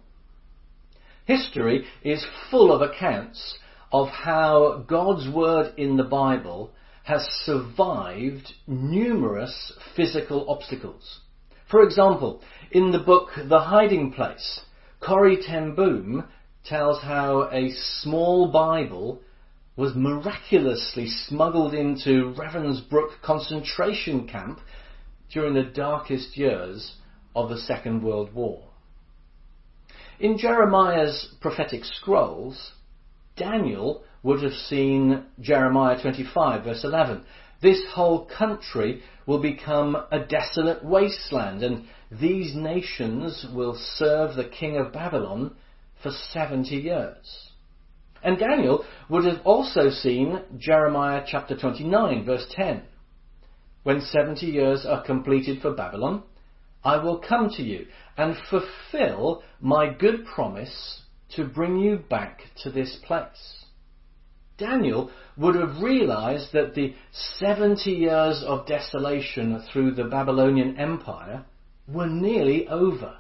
History 1.26 1.86
is 2.04 2.26
full 2.50 2.72
of 2.72 2.82
accounts 2.82 3.58
of 3.92 4.08
how 4.10 4.86
God's 4.88 5.28
word 5.34 5.74
in 5.78 5.98
the 5.98 6.04
Bible 6.04 6.72
has 7.04 7.26
survived 7.44 8.54
numerous 8.68 9.74
physical 9.96 10.50
obstacles. 10.50 11.22
For 11.70 11.84
example, 11.84 12.42
in 12.72 12.92
the 12.92 13.00
book 13.00 13.30
The 13.36 13.60
Hiding 13.60 14.14
Place, 14.14 14.62
Corrie 15.02 15.44
ten 15.46 15.76
Boom 15.76 16.24
tells 16.64 17.02
how 17.02 17.50
a 17.52 17.72
small 18.02 18.52
Bible 18.52 19.22
was 19.76 19.94
miraculously 19.94 21.08
smuggled 21.08 21.74
into 21.74 22.34
Ravensbrück 22.38 23.22
concentration 23.22 24.28
camp 24.28 24.60
during 25.30 25.54
the 25.54 25.64
darkest 25.64 26.38
years 26.38 26.96
of 27.36 27.50
the 27.50 27.58
Second 27.58 28.02
World 28.02 28.34
War. 28.34 28.64
In 30.22 30.38
Jeremiah's 30.38 31.36
prophetic 31.42 31.84
scrolls, 31.84 32.72
Daniel 33.36 34.04
would 34.24 34.42
have 34.42 34.54
seen 34.54 35.26
Jeremiah 35.42 36.02
25 36.02 36.64
verse 36.64 36.84
11. 36.86 37.24
This 37.62 37.82
whole 37.94 38.26
country 38.26 39.02
will 39.26 39.42
become 39.42 39.96
a 40.12 40.20
desolate 40.20 40.84
wasteland 40.84 41.64
and 41.64 41.88
these 42.12 42.56
nations 42.56 43.46
will 43.54 43.76
serve 43.76 44.36
the 44.36 44.48
king 44.48 44.78
of 44.78 44.94
Babylon 44.94 45.56
for 46.02 46.12
70 46.12 46.76
years. 46.76 47.52
And 48.24 48.38
Daniel 48.38 48.86
would 49.10 49.26
have 49.26 49.42
also 49.46 49.90
seen 49.90 50.42
Jeremiah 50.58 51.24
chapter 51.26 51.58
29 51.58 52.26
verse 52.26 52.46
10. 52.52 52.84
When 53.84 54.02
70 54.02 54.46
years 54.46 54.86
are 54.86 55.04
completed 55.04 55.62
for 55.62 55.74
Babylon, 55.74 56.24
I 56.84 56.98
will 56.98 57.20
come 57.20 57.50
to 57.52 57.64
you 57.64 57.88
and 58.18 58.36
fulfill 58.50 59.44
my 59.60 59.90
good 59.90 60.26
promise 60.26 61.02
to 61.36 61.46
bring 61.46 61.78
you 61.78 61.98
back 61.98 62.42
to 62.64 62.72
this 62.72 62.98
place. 63.06 63.66
Daniel 64.58 65.12
would 65.38 65.56
have 65.56 65.82
realized 65.82 66.52
that 66.54 66.74
the 66.74 66.96
70 67.40 67.92
years 67.92 68.44
of 68.46 68.66
desolation 68.66 69.62
through 69.72 69.92
the 69.92 70.06
Babylonian 70.06 70.78
Empire 70.78 71.46
were 71.88 72.08
nearly 72.08 72.68
over. 72.68 73.18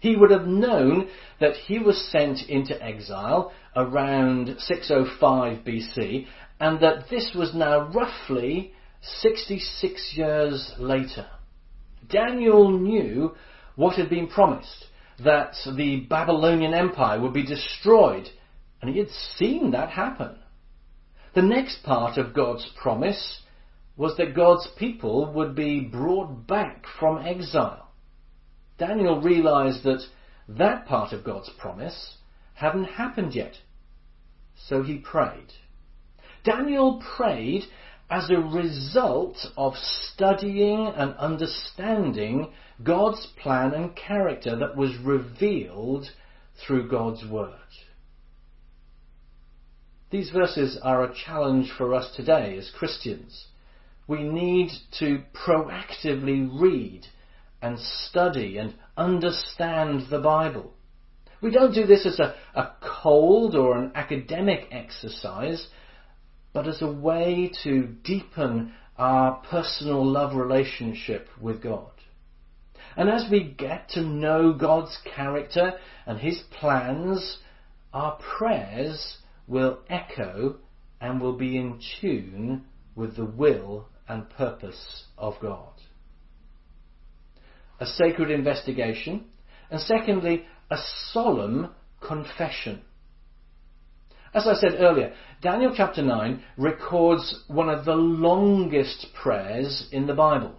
He 0.00 0.16
would 0.16 0.30
have 0.30 0.46
known 0.46 1.08
that 1.40 1.56
he 1.56 1.78
was 1.78 2.10
sent 2.10 2.48
into 2.48 2.80
exile 2.82 3.52
around 3.74 4.56
605 4.58 5.64
BC 5.64 6.26
and 6.60 6.80
that 6.80 7.08
this 7.08 7.32
was 7.34 7.54
now 7.54 7.88
roughly 7.88 8.72
66 9.00 10.14
years 10.16 10.72
later. 10.78 11.26
Daniel 12.08 12.70
knew 12.70 13.34
what 13.76 13.96
had 13.96 14.10
been 14.10 14.26
promised, 14.26 14.86
that 15.24 15.54
the 15.76 16.00
Babylonian 16.08 16.74
Empire 16.74 17.20
would 17.20 17.32
be 17.32 17.44
destroyed, 17.44 18.28
and 18.80 18.90
he 18.90 18.98
had 18.98 19.10
seen 19.36 19.70
that 19.72 19.90
happen. 19.90 20.36
The 21.38 21.44
next 21.44 21.84
part 21.84 22.18
of 22.18 22.34
God's 22.34 22.66
promise 22.82 23.42
was 23.96 24.16
that 24.16 24.34
God's 24.34 24.66
people 24.76 25.32
would 25.34 25.54
be 25.54 25.78
brought 25.78 26.48
back 26.48 26.84
from 26.98 27.24
exile. 27.24 27.92
Daniel 28.76 29.20
realized 29.20 29.84
that 29.84 30.04
that 30.48 30.86
part 30.86 31.12
of 31.12 31.22
God's 31.22 31.48
promise 31.50 32.16
hadn't 32.54 32.86
happened 32.86 33.36
yet. 33.36 33.54
So 34.66 34.82
he 34.82 34.98
prayed. 34.98 35.52
Daniel 36.42 37.00
prayed 37.16 37.62
as 38.10 38.28
a 38.30 38.40
result 38.40 39.36
of 39.56 39.74
studying 39.76 40.88
and 40.88 41.14
understanding 41.14 42.52
God's 42.82 43.24
plan 43.40 43.74
and 43.74 43.94
character 43.94 44.56
that 44.56 44.76
was 44.76 44.98
revealed 45.04 46.04
through 46.66 46.88
God's 46.88 47.24
Word. 47.30 47.54
These 50.10 50.30
verses 50.30 50.78
are 50.82 51.04
a 51.04 51.14
challenge 51.14 51.70
for 51.76 51.94
us 51.94 52.10
today 52.16 52.56
as 52.56 52.70
Christians. 52.70 53.46
We 54.06 54.22
need 54.22 54.70
to 55.00 55.22
proactively 55.34 56.48
read 56.58 57.06
and 57.60 57.78
study 57.78 58.56
and 58.56 58.74
understand 58.96 60.06
the 60.10 60.20
Bible. 60.20 60.72
We 61.42 61.50
don't 61.50 61.74
do 61.74 61.84
this 61.84 62.06
as 62.06 62.18
a, 62.18 62.34
a 62.54 62.72
cold 63.02 63.54
or 63.54 63.76
an 63.76 63.92
academic 63.94 64.68
exercise, 64.70 65.68
but 66.54 66.66
as 66.66 66.80
a 66.80 66.90
way 66.90 67.52
to 67.64 67.94
deepen 68.02 68.72
our 68.96 69.42
personal 69.50 70.04
love 70.04 70.34
relationship 70.34 71.28
with 71.38 71.62
God. 71.62 71.90
And 72.96 73.10
as 73.10 73.26
we 73.30 73.44
get 73.44 73.90
to 73.90 74.00
know 74.00 74.54
God's 74.54 74.96
character 75.14 75.74
and 76.06 76.18
His 76.18 76.42
plans, 76.58 77.38
our 77.92 78.18
prayers 78.38 79.18
will 79.48 79.80
echo 79.88 80.56
and 81.00 81.20
will 81.20 81.36
be 81.36 81.56
in 81.56 81.80
tune 82.00 82.64
with 82.94 83.16
the 83.16 83.24
will 83.24 83.88
and 84.08 84.28
purpose 84.30 85.04
of 85.16 85.34
God. 85.40 85.72
A 87.80 87.86
sacred 87.86 88.30
investigation, 88.30 89.24
and 89.70 89.80
secondly, 89.80 90.44
a 90.70 90.76
solemn 91.12 91.70
confession. 92.06 92.82
As 94.34 94.46
I 94.46 94.54
said 94.54 94.76
earlier, 94.78 95.14
Daniel 95.40 95.72
chapter 95.74 96.02
9 96.02 96.42
records 96.56 97.44
one 97.48 97.70
of 97.70 97.84
the 97.84 97.94
longest 97.94 99.06
prayers 99.14 99.88
in 99.90 100.06
the 100.06 100.14
Bible. 100.14 100.54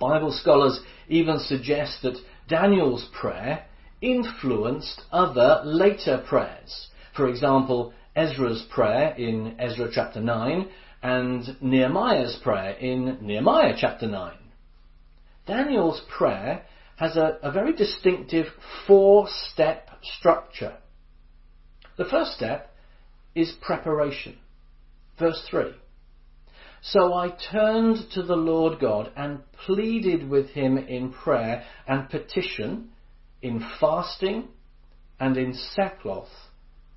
Bible 0.00 0.32
scholars 0.32 0.80
even 1.08 1.38
suggest 1.38 2.02
that 2.02 2.18
Daniel's 2.48 3.08
prayer 3.20 3.66
influenced 4.00 5.02
other 5.10 5.60
later 5.64 6.24
prayers. 6.28 6.88
For 7.18 7.26
example, 7.26 7.92
Ezra's 8.14 8.64
prayer 8.70 9.12
in 9.18 9.56
Ezra 9.58 9.88
chapter 9.92 10.20
9 10.20 10.68
and 11.02 11.60
Nehemiah's 11.60 12.38
prayer 12.44 12.74
in 12.74 13.18
Nehemiah 13.20 13.74
chapter 13.76 14.06
9. 14.06 14.36
Daniel's 15.44 16.00
prayer 16.16 16.62
has 16.94 17.16
a, 17.16 17.38
a 17.42 17.50
very 17.50 17.72
distinctive 17.72 18.46
four 18.86 19.26
step 19.50 19.90
structure. 20.00 20.76
The 21.96 22.04
first 22.04 22.34
step 22.34 22.72
is 23.34 23.52
preparation. 23.62 24.38
Verse 25.18 25.44
3. 25.50 25.72
So 26.82 27.14
I 27.14 27.36
turned 27.50 28.12
to 28.12 28.22
the 28.22 28.36
Lord 28.36 28.78
God 28.78 29.10
and 29.16 29.40
pleaded 29.66 30.30
with 30.30 30.50
him 30.50 30.78
in 30.78 31.12
prayer 31.12 31.64
and 31.88 32.08
petition, 32.08 32.90
in 33.42 33.66
fasting, 33.80 34.50
and 35.18 35.36
in 35.36 35.52
sackcloth 35.52 36.28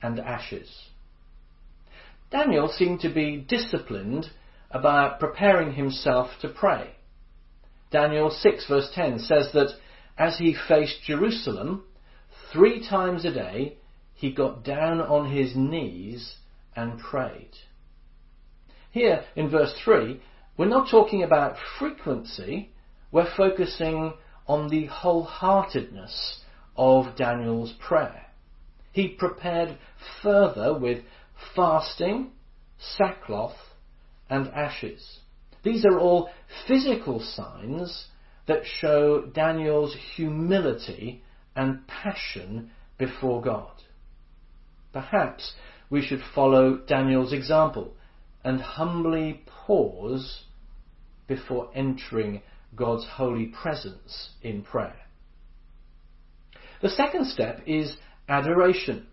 and 0.02 0.20
ashes. 0.20 0.90
Daniel 2.32 2.70
seemed 2.70 3.02
to 3.02 3.14
be 3.14 3.38
disciplined 3.38 4.28
about 4.70 5.20
preparing 5.20 5.74
himself 5.74 6.32
to 6.42 6.50
pray. 6.50 6.92
Daniel 7.92 8.30
6 8.30 8.68
verse 8.68 8.90
10 8.96 9.20
says 9.20 9.50
that 9.54 9.76
as 10.18 10.38
he 10.38 10.56
faced 10.68 11.04
Jerusalem, 11.06 11.84
three 12.54 12.88
times 12.88 13.26
a 13.26 13.34
day 13.34 13.78
he 14.14 14.32
got 14.32 14.64
down 14.64 15.02
on 15.02 15.32
his 15.32 15.56
knees 15.56 16.36
and 16.76 17.00
prayed. 17.00 17.52
Here 18.92 19.26
in 19.36 19.50
verse 19.50 19.74
3, 19.84 20.22
we're 20.58 20.68
not 20.68 20.90
talking 20.90 21.24
about 21.24 21.56
frequency, 21.80 22.72
we're 23.12 23.34
focusing 23.36 24.14
on 24.48 24.70
the 24.70 24.88
wholeheartedness 24.88 26.40
of 26.76 27.16
Daniel's 27.16 27.74
prayer. 27.80 28.26
He 28.92 29.10
prepared 29.10 29.78
further 30.22 30.78
with 30.78 31.04
fasting, 31.56 32.32
sackcloth, 32.78 33.56
and 34.30 34.48
ashes. 34.50 35.20
These 35.64 35.86
are 35.86 36.00
all 36.00 36.30
physical 36.68 37.20
signs 37.20 38.08
that 38.48 38.66
show 38.66 39.22
Daniel's 39.22 39.96
humility 40.16 41.24
and 41.56 41.88
passion 41.88 42.72
before 42.98 43.42
God. 43.42 43.72
Perhaps 44.94 45.54
we 45.90 46.02
should 46.02 46.22
follow 46.34 46.78
Daniel's 46.78 47.34
example 47.34 47.94
and 48.44 48.60
humbly 48.60 49.44
pause 49.46 50.44
before 51.28 51.70
entering 51.76 52.42
God's 52.76 53.06
holy 53.06 53.48
presence 53.48 54.32
in 54.42 54.64
prayer. 54.64 54.96
The 56.82 56.90
second 56.90 57.28
step 57.28 57.62
is 57.68 57.96
adoration. 58.32 59.08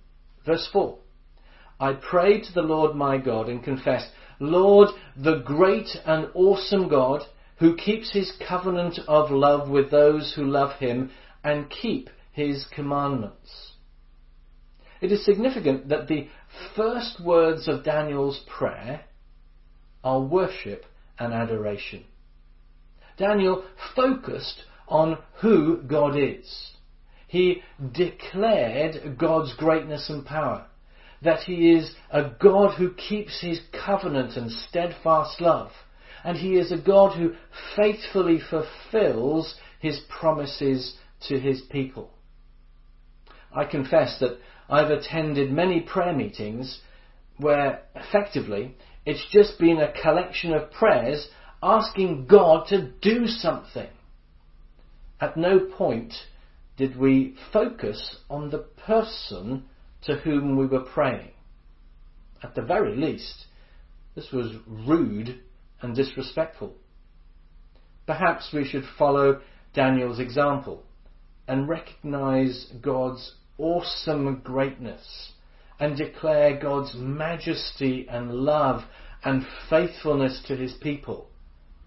Verse 0.46 0.68
4. 0.72 0.98
I 1.80 1.92
prayed 1.92 2.44
to 2.44 2.52
the 2.52 2.62
Lord 2.62 2.96
my 2.96 3.18
God 3.18 3.48
and 3.48 3.62
confessed, 3.62 4.10
Lord, 4.40 4.88
the 5.16 5.42
great 5.44 5.88
and 6.06 6.28
awesome 6.34 6.88
God, 6.88 7.22
who 7.58 7.76
keeps 7.76 8.12
his 8.12 8.32
covenant 8.48 8.98
of 9.08 9.30
love 9.30 9.68
with 9.68 9.90
those 9.90 10.32
who 10.34 10.44
love 10.44 10.78
him 10.78 11.10
and 11.42 11.70
keep 11.70 12.08
his 12.32 12.64
commandments. 12.74 13.72
It 15.00 15.12
is 15.12 15.24
significant 15.24 15.88
that 15.88 16.08
the 16.08 16.28
first 16.76 17.20
words 17.24 17.68
of 17.68 17.84
Daniel's 17.84 18.40
prayer 18.46 19.02
are 20.02 20.20
worship 20.20 20.84
and 21.18 21.32
adoration. 21.32 22.04
Daniel 23.16 23.64
focused 23.96 24.62
on 24.86 25.18
who 25.40 25.82
God 25.82 26.16
is. 26.16 26.72
He 27.28 27.62
declared 27.92 29.18
God's 29.18 29.54
greatness 29.54 30.08
and 30.10 30.24
power 30.26 30.66
that 31.22 31.40
he 31.40 31.72
is 31.72 31.94
a 32.10 32.30
God 32.40 32.74
who 32.74 32.92
keeps 32.94 33.40
his 33.40 33.60
covenant 33.84 34.36
and 34.36 34.50
steadfast 34.50 35.40
love, 35.40 35.70
and 36.24 36.36
he 36.36 36.56
is 36.56 36.72
a 36.72 36.78
God 36.78 37.16
who 37.16 37.34
faithfully 37.76 38.38
fulfills 38.40 39.56
his 39.80 40.00
promises 40.08 40.96
to 41.28 41.38
his 41.38 41.60
people. 41.60 42.10
I 43.54 43.64
confess 43.64 44.18
that 44.20 44.38
I've 44.68 44.90
attended 44.90 45.50
many 45.50 45.80
prayer 45.80 46.14
meetings 46.14 46.80
where 47.36 47.82
effectively 47.94 48.74
it's 49.04 49.26
just 49.30 49.58
been 49.58 49.80
a 49.80 50.00
collection 50.00 50.52
of 50.52 50.70
prayers 50.72 51.28
asking 51.62 52.26
God 52.26 52.68
to 52.68 52.90
do 53.02 53.26
something. 53.26 53.88
At 55.20 55.36
no 55.36 55.58
point 55.60 56.14
did 56.78 56.96
we 56.96 57.36
focus 57.52 58.16
on 58.30 58.50
the 58.50 58.64
person 58.86 59.64
to 60.02 60.16
whom 60.16 60.56
we 60.56 60.66
were 60.66 60.84
praying. 60.84 61.32
At 62.42 62.54
the 62.54 62.62
very 62.62 62.96
least, 62.96 63.46
this 64.14 64.30
was 64.32 64.54
rude 64.66 65.40
and 65.82 65.94
disrespectful. 65.94 66.74
Perhaps 68.06 68.50
we 68.52 68.64
should 68.64 68.84
follow 68.96 69.40
Daniel's 69.74 70.20
example 70.20 70.84
and 71.46 71.68
recognize 71.68 72.66
God's 72.80 73.34
awesome 73.58 74.40
greatness 74.44 75.32
and 75.80 75.96
declare 75.96 76.58
God's 76.58 76.94
majesty 76.94 78.06
and 78.08 78.32
love 78.32 78.82
and 79.24 79.44
faithfulness 79.68 80.42
to 80.46 80.56
his 80.56 80.74
people 80.74 81.28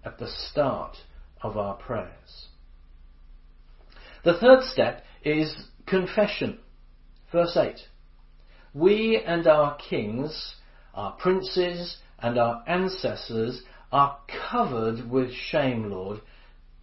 at 0.04 0.20
the 0.20 0.28
start 0.50 0.98
of 1.42 1.58
our 1.58 1.76
prayers. 1.76 2.48
The 4.24 4.38
third 4.38 4.64
step 4.64 5.04
is 5.24 5.56
confession. 5.86 6.60
Verse 7.32 7.56
8 7.58 7.78
we 8.74 9.22
and 9.26 9.48
our 9.48 9.76
kings, 9.76 10.56
our 10.94 11.12
princes, 11.14 11.98
and 12.20 12.38
our 12.38 12.64
ancestors 12.68 13.64
are 13.92 14.18
covered 14.50 15.10
with 15.10 15.34
shame, 15.34 15.90
Lord, 15.90 16.22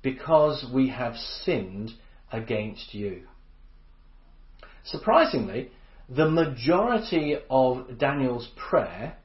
because 0.02 0.66
we 0.72 0.88
have 0.90 1.16
sinned 1.16 1.92
against 2.30 2.92
you. 2.92 3.22
Surprisingly, 4.84 5.70
the 6.08 6.28
majority 6.28 7.36
of 7.48 7.98
Daniel's 7.98 8.50
prayer 8.56 9.16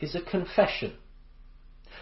is 0.00 0.16
a 0.16 0.20
confession. 0.20 0.94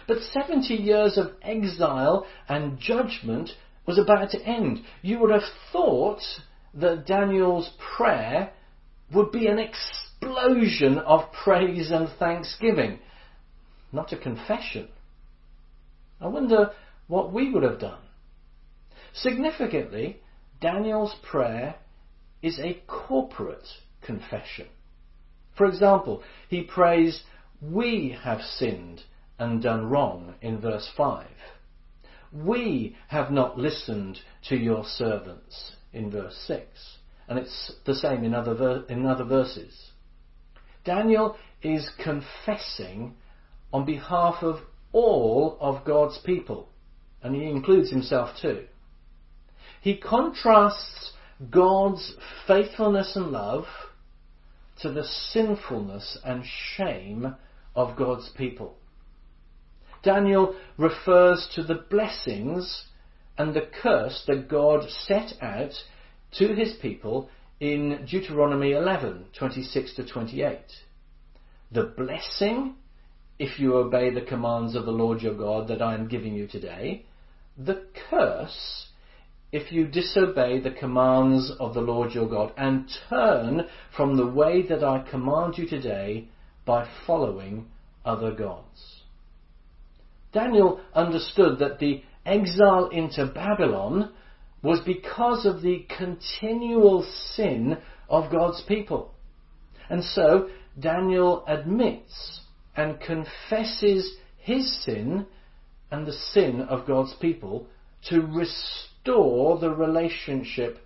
But 0.07 0.21
70 0.33 0.73
years 0.73 1.17
of 1.17 1.33
exile 1.43 2.25
and 2.49 2.79
judgment 2.79 3.51
was 3.85 3.97
about 3.97 4.31
to 4.31 4.41
end. 4.41 4.81
You 5.01 5.19
would 5.19 5.31
have 5.31 5.49
thought 5.71 6.21
that 6.73 7.05
Daniel's 7.05 7.71
prayer 7.97 8.51
would 9.13 9.31
be 9.31 9.47
an 9.47 9.59
explosion 9.59 10.99
of 10.99 11.31
praise 11.31 11.91
and 11.91 12.07
thanksgiving, 12.19 12.99
not 13.91 14.13
a 14.13 14.17
confession. 14.17 14.87
I 16.19 16.27
wonder 16.27 16.71
what 17.07 17.33
we 17.33 17.51
would 17.51 17.63
have 17.63 17.79
done. 17.79 17.99
Significantly, 19.13 20.21
Daniel's 20.61 21.15
prayer 21.23 21.75
is 22.41 22.59
a 22.59 22.81
corporate 22.87 23.67
confession. 24.01 24.67
For 25.57 25.65
example, 25.65 26.23
he 26.47 26.61
prays, 26.61 27.23
We 27.61 28.17
have 28.23 28.41
sinned 28.41 29.01
and 29.37 29.61
done 29.61 29.89
wrong 29.89 30.35
in 30.41 30.61
verse 30.61 30.89
5. 30.95 31.27
We 32.31 32.95
have 33.07 33.31
not 33.31 33.57
listened 33.57 34.19
to 34.49 34.55
your 34.55 34.85
servants 34.85 35.75
in 35.93 36.11
verse 36.11 36.37
6. 36.47 36.67
And 37.27 37.39
it's 37.39 37.73
the 37.85 37.95
same 37.95 38.23
in 38.23 38.33
other, 38.33 38.53
ver- 38.53 38.85
in 38.89 39.05
other 39.05 39.23
verses. 39.23 39.91
Daniel 40.83 41.37
is 41.61 41.89
confessing 42.03 43.15
on 43.71 43.85
behalf 43.85 44.41
of 44.41 44.59
all 44.91 45.57
of 45.59 45.85
God's 45.85 46.17
people, 46.19 46.69
and 47.21 47.35
he 47.35 47.45
includes 47.45 47.89
himself 47.89 48.35
too. 48.41 48.65
He 49.81 49.97
contrasts 49.97 51.13
God's 51.49 52.15
faithfulness 52.47 53.15
and 53.15 53.27
love 53.27 53.65
to 54.81 54.91
the 54.91 55.03
sinfulness 55.03 56.17
and 56.23 56.43
shame 56.75 57.35
of 57.75 57.95
God's 57.97 58.29
people. 58.35 58.77
Daniel 60.03 60.55
refers 60.77 61.47
to 61.55 61.63
the 61.63 61.85
blessings 61.89 62.85
and 63.37 63.53
the 63.53 63.67
curse 63.81 64.23
that 64.27 64.49
God 64.49 64.89
set 64.89 65.33
out 65.41 65.73
to 66.37 66.55
his 66.55 66.73
people 66.81 67.29
in 67.59 68.05
Deuteronomy 68.09 68.71
11, 68.71 69.25
26 69.37 69.95
to 69.95 70.07
28. 70.07 70.59
The 71.71 71.83
blessing, 71.83 72.75
if 73.37 73.59
you 73.59 73.75
obey 73.75 74.13
the 74.13 74.21
commands 74.21 74.75
of 74.75 74.85
the 74.85 74.91
Lord 74.91 75.21
your 75.21 75.35
God 75.35 75.67
that 75.67 75.81
I 75.81 75.93
am 75.93 76.07
giving 76.07 76.33
you 76.33 76.47
today. 76.47 77.05
The 77.57 77.85
curse, 78.09 78.87
if 79.51 79.71
you 79.71 79.87
disobey 79.87 80.59
the 80.59 80.71
commands 80.71 81.51
of 81.59 81.73
the 81.73 81.81
Lord 81.81 82.13
your 82.13 82.27
God 82.27 82.53
and 82.57 82.89
turn 83.09 83.67
from 83.95 84.17
the 84.17 84.27
way 84.27 84.65
that 84.67 84.83
I 84.83 85.05
command 85.09 85.57
you 85.57 85.67
today 85.67 86.29
by 86.65 86.87
following 87.05 87.67
other 88.05 88.31
gods. 88.31 89.00
Daniel 90.33 90.79
understood 90.93 91.59
that 91.59 91.79
the 91.79 92.03
exile 92.25 92.89
into 92.89 93.25
Babylon 93.25 94.11
was 94.61 94.79
because 94.85 95.45
of 95.45 95.61
the 95.61 95.85
continual 95.97 97.03
sin 97.33 97.77
of 98.09 98.31
God's 98.31 98.61
people. 98.67 99.13
And 99.89 100.03
so 100.03 100.49
Daniel 100.79 101.43
admits 101.47 102.41
and 102.75 102.99
confesses 102.99 104.15
his 104.37 104.83
sin 104.85 105.25
and 105.89 106.05
the 106.05 106.13
sin 106.33 106.61
of 106.61 106.87
God's 106.87 107.13
people 107.19 107.67
to 108.09 108.21
restore 108.21 109.59
the 109.59 109.71
relationship 109.71 110.79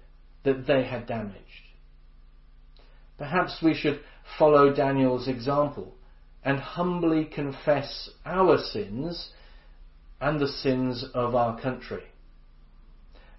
that 0.44 0.66
they 0.66 0.84
had 0.84 1.06
damaged. 1.06 1.42
Perhaps 3.18 3.60
we 3.64 3.74
should 3.74 4.00
follow 4.38 4.74
Daniel's 4.74 5.28
example 5.28 5.95
and 6.46 6.60
humbly 6.60 7.26
confess 7.26 8.12
our 8.24 8.58
sins 8.58 9.30
and 10.22 10.40
the 10.40 10.48
sins 10.48 11.04
of 11.16 11.34
our 11.34 11.60
country. 11.60 12.04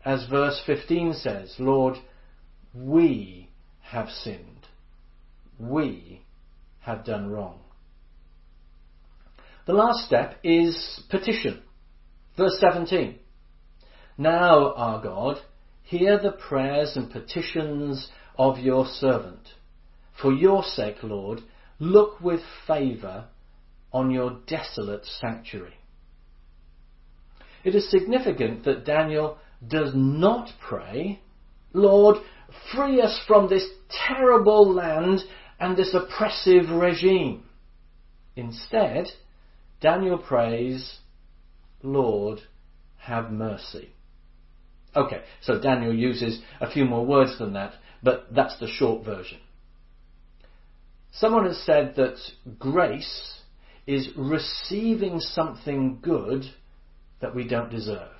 As 0.05 0.27
verse 0.29 0.61
15 0.67 1.15
says, 1.15 1.55
Lord, 1.59 1.97
we 2.75 3.49
have 3.81 4.09
sinned. 4.09 4.67
We 5.59 6.23
have 6.81 7.05
done 7.05 7.31
wrong. 7.31 7.61
The 9.67 9.73
last 9.73 10.07
step 10.07 10.37
is 10.43 11.01
petition. 11.09 11.63
Verse 12.37 12.59
17. 12.61 13.19
Now, 14.19 14.75
our 14.75 15.03
God, 15.03 15.39
hear 15.83 16.19
the 16.19 16.33
prayers 16.33 16.97
and 16.97 17.11
petitions 17.11 18.09
of 18.37 18.59
your 18.59 18.87
servant. 18.87 19.49
For 20.21 20.33
your 20.33 20.63
sake, 20.63 20.99
Lord, 21.03 21.41
look 21.79 22.21
with 22.21 22.41
favour 22.67 23.27
on 23.93 24.11
your 24.11 24.39
desolate 24.47 25.05
sanctuary. 25.05 25.75
It 27.65 27.75
is 27.75 27.91
significant 27.91 28.65
that 28.65 28.85
Daniel 28.85 29.39
does 29.67 29.93
not 29.95 30.51
pray, 30.61 31.21
Lord, 31.73 32.17
free 32.73 33.01
us 33.01 33.19
from 33.27 33.49
this 33.49 33.67
terrible 34.09 34.73
land 34.73 35.21
and 35.59 35.77
this 35.77 35.95
oppressive 35.95 36.71
regime. 36.71 37.45
Instead, 38.37 39.07
Daniel 39.81 40.19
prays, 40.19 40.99
Lord, 41.83 42.41
have 42.99 43.31
mercy. 43.31 43.91
Okay, 44.95 45.23
so 45.43 45.61
Daniel 45.61 45.95
uses 45.95 46.41
a 46.61 46.71
few 46.71 46.85
more 46.85 47.05
words 47.05 47.39
than 47.39 47.53
that, 47.55 47.75
but 48.03 48.27
that's 48.35 48.59
the 48.59 48.69
short 48.69 49.05
version. 49.05 49.39
Someone 51.19 51.47
has 51.47 51.59
said 51.65 51.95
that 51.97 52.19
grace 52.59 53.41
is 53.87 54.11
receiving 54.17 55.21
something 55.21 56.01
good 56.03 56.45
that 57.21 57.35
we 57.35 57.49
don't 57.49 57.71
deserve. 57.71 58.11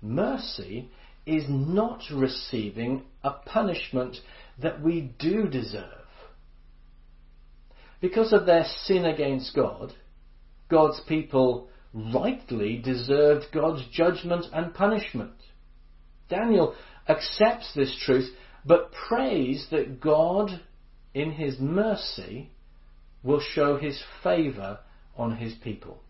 Mercy 0.00 0.90
is 1.26 1.44
not 1.48 2.02
receiving 2.12 3.02
a 3.22 3.30
punishment 3.30 4.16
that 4.60 4.80
we 4.82 5.12
do 5.18 5.48
deserve. 5.48 5.84
Because 8.00 8.32
of 8.32 8.46
their 8.46 8.64
sin 8.84 9.04
against 9.04 9.54
God, 9.54 9.92
God's 10.70 11.00
people 11.08 11.68
rightly 11.92 12.78
deserved 12.78 13.46
God's 13.52 13.82
judgment 13.92 14.46
and 14.52 14.74
punishment. 14.74 15.32
Daniel 16.28 16.74
accepts 17.08 17.72
this 17.74 17.96
truth, 18.04 18.30
but 18.64 18.92
prays 18.92 19.66
that 19.70 20.00
God, 20.00 20.60
in 21.14 21.32
his 21.32 21.58
mercy, 21.58 22.50
will 23.22 23.40
show 23.40 23.78
his 23.78 24.02
favour 24.22 24.80
on 25.16 25.36
his 25.36 25.54
people. 25.54 26.00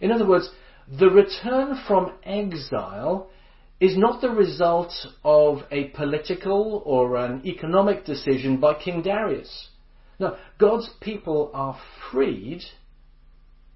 In 0.00 0.10
other 0.10 0.26
words, 0.26 0.48
the 0.88 1.10
return 1.10 1.80
from 1.86 2.12
exile 2.24 3.28
is 3.80 3.96
not 3.96 4.20
the 4.20 4.30
result 4.30 4.92
of 5.24 5.58
a 5.70 5.88
political 5.88 6.82
or 6.84 7.16
an 7.16 7.44
economic 7.44 8.04
decision 8.04 8.58
by 8.58 8.74
King 8.74 9.02
Darius. 9.02 9.68
No, 10.18 10.36
God's 10.58 10.88
people 11.00 11.50
are 11.52 11.78
freed 12.10 12.62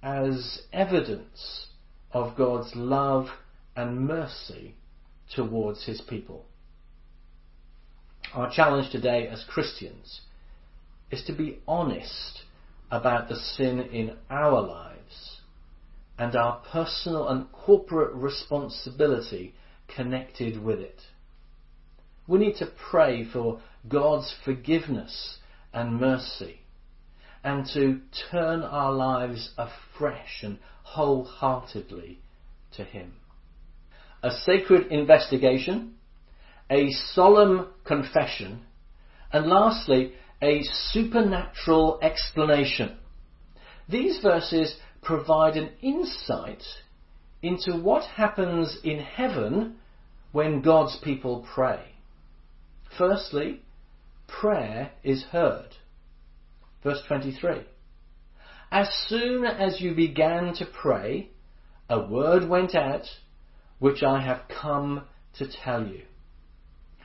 as 0.02 0.62
evidence 0.72 1.66
of 2.12 2.36
God's 2.36 2.70
love 2.76 3.26
and 3.74 4.06
mercy 4.06 4.76
towards 5.34 5.84
his 5.84 6.00
people. 6.00 6.46
Our 8.32 8.50
challenge 8.50 8.92
today 8.92 9.26
as 9.26 9.44
Christians 9.48 10.20
is 11.10 11.22
to 11.26 11.32
be 11.32 11.58
honest 11.66 12.42
about 12.90 13.28
the 13.28 13.36
sin 13.36 13.80
in 13.80 14.16
our 14.30 14.60
lives 14.60 15.40
and 16.18 16.34
our 16.34 16.62
personal 16.72 17.28
and 17.28 17.50
corporate 17.52 18.14
responsibility 18.14 19.54
connected 19.94 20.62
with 20.62 20.80
it. 20.80 21.00
We 22.26 22.38
need 22.38 22.56
to 22.56 22.72
pray 22.90 23.24
for 23.24 23.60
God's 23.88 24.34
forgiveness 24.44 25.38
and 25.72 26.00
mercy 26.00 26.60
and 27.44 27.66
to 27.74 28.00
turn 28.30 28.62
our 28.62 28.92
lives 28.92 29.52
afresh 29.56 30.42
and 30.42 30.58
wholeheartedly 30.82 32.18
to 32.76 32.84
Him. 32.84 33.12
A 34.22 34.30
sacred 34.30 34.88
investigation, 34.88 35.94
a 36.68 36.90
solemn 36.90 37.68
confession, 37.84 38.62
and 39.32 39.46
lastly, 39.46 40.14
a 40.42 40.62
supernatural 40.90 41.98
explanation. 42.02 42.96
These 43.88 44.20
verses 44.22 44.76
provide 45.02 45.56
an 45.56 45.70
insight 45.80 46.62
into 47.42 47.76
what 47.76 48.04
happens 48.04 48.78
in 48.82 48.98
heaven 48.98 49.76
when 50.32 50.60
God's 50.60 50.98
people 51.02 51.46
pray. 51.54 51.80
Firstly, 52.98 53.62
prayer 54.26 54.90
is 55.04 55.22
heard. 55.24 55.68
Verse 56.82 57.02
23. 57.06 57.62
As 58.70 58.88
soon 59.06 59.44
as 59.44 59.80
you 59.80 59.94
began 59.94 60.54
to 60.54 60.66
pray, 60.66 61.30
a 61.88 62.00
word 62.00 62.48
went 62.48 62.74
out 62.74 63.06
which 63.78 64.02
I 64.02 64.20
have 64.20 64.42
come 64.60 65.02
to 65.38 65.46
tell 65.64 65.86
you. 65.86 66.02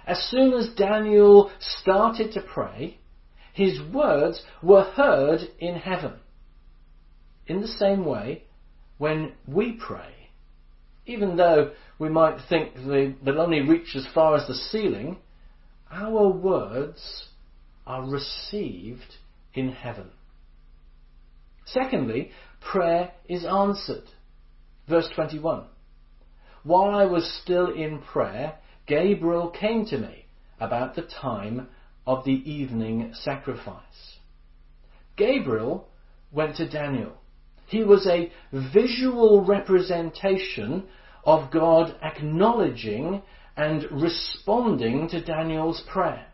As 0.08 0.20
soon 0.32 0.54
as 0.54 0.74
Daniel 0.76 1.52
started 1.60 2.32
to 2.34 2.42
pray, 2.42 2.98
his 3.54 3.82
words 3.94 4.42
were 4.62 4.84
heard 4.84 5.42
in 5.60 5.76
heaven. 5.76 6.14
In 7.48 7.62
the 7.62 7.68
same 7.68 8.06
way, 8.06 8.44
when 8.98 9.34
we 9.48 9.74
pray, 9.74 10.30
even 11.06 11.36
though 11.36 11.72
we 12.00 12.10
might 12.10 12.38
think 12.48 12.76
they, 12.76 13.16
they'll 13.24 13.42
only 13.42 13.62
reach 13.62 13.96
as 13.96 14.08
far 14.14 14.36
as 14.36 14.48
the 14.48 14.54
ceiling, 14.54 15.18
our 15.92 16.30
words 16.30 17.28
are 17.86 18.08
received 18.08 19.16
in 19.54 19.72
heaven. 19.72 20.10
Secondly, 21.66 22.32
prayer 22.60 23.12
is 23.28 23.46
answered. 23.46 24.04
Verse 24.88 25.10
21. 25.16 25.66
While 26.64 26.92
I 26.92 27.06
was 27.06 27.40
still 27.42 27.74
in 27.74 28.00
prayer, 28.00 28.56
Gabriel 28.88 29.50
came 29.50 29.86
to 29.88 29.98
me 29.98 30.26
about 30.60 30.96
the 30.96 31.02
time 31.02 31.68
of 32.06 32.24
the 32.26 32.52
evening 32.52 33.12
sacrifice. 33.14 34.18
Gabriel 35.18 35.88
went 36.32 36.56
to 36.58 36.70
Daniel. 36.70 37.14
He 37.68 37.84
was 37.84 38.08
a 38.08 38.32
visual 38.52 39.46
representation 39.46 40.84
of 41.24 41.52
God 41.52 41.96
acknowledging 42.02 43.22
and 43.56 43.86
responding 43.92 45.08
to 45.10 45.24
Daniel's 45.24 45.84
prayer. 45.92 46.28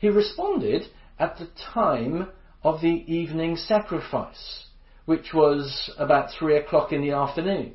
He 0.00 0.08
responded 0.08 0.84
at 1.18 1.36
the 1.38 1.48
time 1.74 2.28
of 2.62 2.80
the 2.80 3.04
evening 3.12 3.56
sacrifice, 3.56 4.66
which 5.04 5.32
was 5.34 5.90
about 5.98 6.30
three 6.38 6.56
o'clock 6.56 6.92
in 6.92 7.02
the 7.02 7.12
afternoon. 7.12 7.74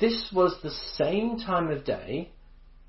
This 0.00 0.30
was 0.34 0.56
the 0.62 0.74
same 0.96 1.38
time 1.38 1.70
of 1.70 1.84
day 1.84 2.32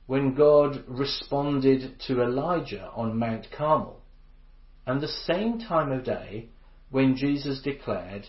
when 0.08 0.36
God 0.36 0.84
responded 0.88 2.00
to 2.08 2.22
Elijah 2.22 2.90
on 2.96 3.18
Mount 3.18 3.48
Carmel, 3.56 4.02
and 4.86 5.02
the 5.02 5.08
same 5.08 5.60
time 5.60 5.92
of 5.92 6.04
day 6.04 6.50
when 6.92 7.16
Jesus 7.16 7.62
declared, 7.62 8.28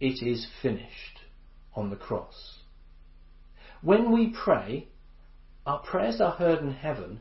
It 0.00 0.26
is 0.26 0.46
finished 0.62 1.20
on 1.74 1.90
the 1.90 1.96
cross. 1.96 2.60
When 3.82 4.10
we 4.10 4.28
pray, 4.30 4.88
our 5.66 5.80
prayers 5.80 6.20
are 6.20 6.32
heard 6.32 6.60
in 6.60 6.72
heaven 6.72 7.20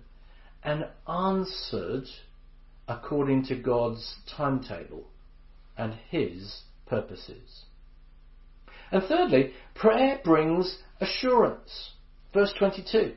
and 0.63 0.88
answered 1.08 2.06
according 2.88 3.45
to 3.45 3.56
God's 3.56 4.15
timetable 4.36 5.08
and 5.78 5.93
His 6.10 6.62
purposes. 6.86 7.65
And 8.91 9.04
thirdly, 9.04 9.54
prayer 9.76 10.19
brings 10.24 10.80
assurance. 11.00 11.91
Verse 12.34 12.54
22. 12.58 13.13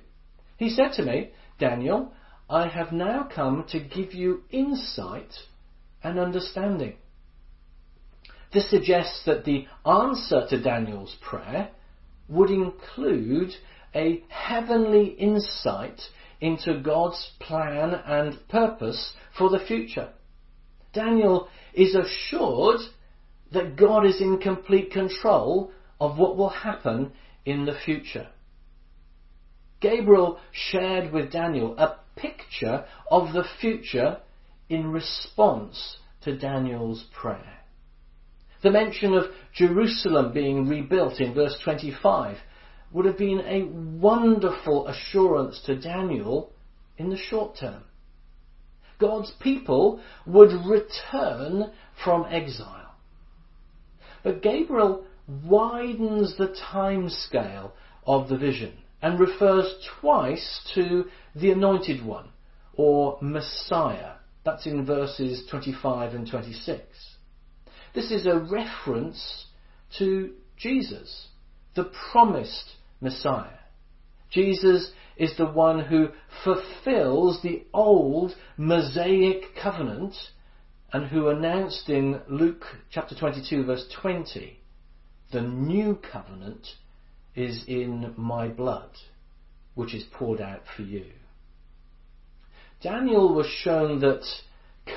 He 0.62 0.70
said 0.70 0.92
to 0.92 1.02
me, 1.02 1.30
Daniel, 1.58 2.12
I 2.48 2.68
have 2.68 2.92
now 2.92 3.24
come 3.24 3.64
to 3.70 3.80
give 3.80 4.14
you 4.14 4.44
insight 4.52 5.34
and 6.04 6.20
understanding. 6.20 6.98
This 8.52 8.70
suggests 8.70 9.24
that 9.26 9.44
the 9.44 9.66
answer 9.84 10.46
to 10.48 10.62
Daniel's 10.62 11.16
prayer 11.20 11.70
would 12.28 12.50
include 12.50 13.50
a 13.92 14.22
heavenly 14.28 15.06
insight 15.06 16.00
into 16.40 16.78
God's 16.78 17.32
plan 17.40 17.94
and 17.94 18.38
purpose 18.48 19.14
for 19.36 19.50
the 19.50 19.66
future. 19.66 20.10
Daniel 20.92 21.48
is 21.74 21.96
assured 21.96 22.82
that 23.50 23.74
God 23.74 24.06
is 24.06 24.20
in 24.20 24.38
complete 24.38 24.92
control 24.92 25.72
of 26.00 26.18
what 26.18 26.36
will 26.36 26.50
happen 26.50 27.10
in 27.44 27.64
the 27.64 27.74
future. 27.84 28.28
Gabriel 29.82 30.38
shared 30.52 31.12
with 31.12 31.32
Daniel 31.32 31.76
a 31.76 31.96
picture 32.16 32.86
of 33.10 33.32
the 33.32 33.44
future 33.60 34.18
in 34.68 34.90
response 34.92 35.96
to 36.22 36.38
Daniel's 36.38 37.04
prayer. 37.12 37.58
The 38.62 38.70
mention 38.70 39.12
of 39.12 39.24
Jerusalem 39.54 40.32
being 40.32 40.68
rebuilt 40.68 41.20
in 41.20 41.34
verse 41.34 41.58
25 41.64 42.38
would 42.92 43.06
have 43.06 43.18
been 43.18 43.40
a 43.40 43.64
wonderful 43.98 44.86
assurance 44.86 45.60
to 45.66 45.78
Daniel 45.78 46.52
in 46.96 47.10
the 47.10 47.16
short 47.16 47.56
term. 47.58 47.82
God's 49.00 49.32
people 49.40 50.00
would 50.26 50.52
return 50.64 51.72
from 52.04 52.26
exile. 52.30 52.94
But 54.22 54.42
Gabriel 54.42 55.04
widens 55.26 56.36
the 56.36 56.54
time 56.70 57.08
scale 57.08 57.72
of 58.06 58.28
the 58.28 58.38
vision 58.38 58.74
and 59.02 59.18
refers 59.18 59.66
twice 60.00 60.60
to 60.74 61.04
the 61.34 61.50
anointed 61.50 62.04
one 62.06 62.28
or 62.74 63.18
Messiah. 63.20 64.12
That's 64.44 64.66
in 64.66 64.86
verses 64.86 65.46
25 65.50 66.14
and 66.14 66.28
26. 66.28 66.80
This 67.94 68.10
is 68.10 68.26
a 68.26 68.38
reference 68.38 69.46
to 69.98 70.32
Jesus, 70.56 71.28
the 71.74 71.90
promised 72.12 72.72
Messiah. 73.00 73.58
Jesus 74.30 74.92
is 75.16 75.36
the 75.36 75.46
one 75.46 75.80
who 75.80 76.08
fulfills 76.42 77.42
the 77.42 77.64
old 77.74 78.34
Mosaic 78.56 79.54
covenant 79.60 80.14
and 80.92 81.06
who 81.06 81.28
announced 81.28 81.88
in 81.88 82.20
Luke 82.28 82.64
chapter 82.90 83.14
22 83.14 83.64
verse 83.64 83.86
20, 84.00 84.58
the 85.32 85.42
new 85.42 85.98
covenant 86.10 86.66
is 87.34 87.64
in 87.66 88.14
my 88.16 88.48
blood, 88.48 88.90
which 89.74 89.94
is 89.94 90.04
poured 90.12 90.40
out 90.40 90.62
for 90.76 90.82
you. 90.82 91.06
Daniel 92.82 93.34
was 93.34 93.46
shown 93.46 94.00
that 94.00 94.24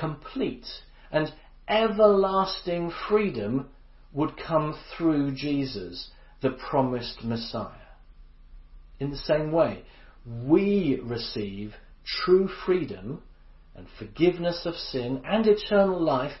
complete 0.00 0.66
and 1.10 1.32
everlasting 1.68 2.92
freedom 3.08 3.68
would 4.12 4.36
come 4.36 4.76
through 4.96 5.34
Jesus, 5.34 6.10
the 6.40 6.50
promised 6.50 7.22
Messiah. 7.22 7.70
In 8.98 9.10
the 9.10 9.16
same 9.16 9.52
way, 9.52 9.82
we 10.24 11.00
receive 11.02 11.74
true 12.04 12.48
freedom 12.64 13.22
and 13.74 13.86
forgiveness 13.98 14.62
of 14.64 14.74
sin 14.74 15.22
and 15.24 15.46
eternal 15.46 16.00
life 16.02 16.32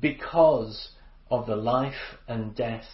because 0.00 0.90
of 1.30 1.46
the 1.46 1.56
life 1.56 2.18
and 2.28 2.54
death 2.54 2.84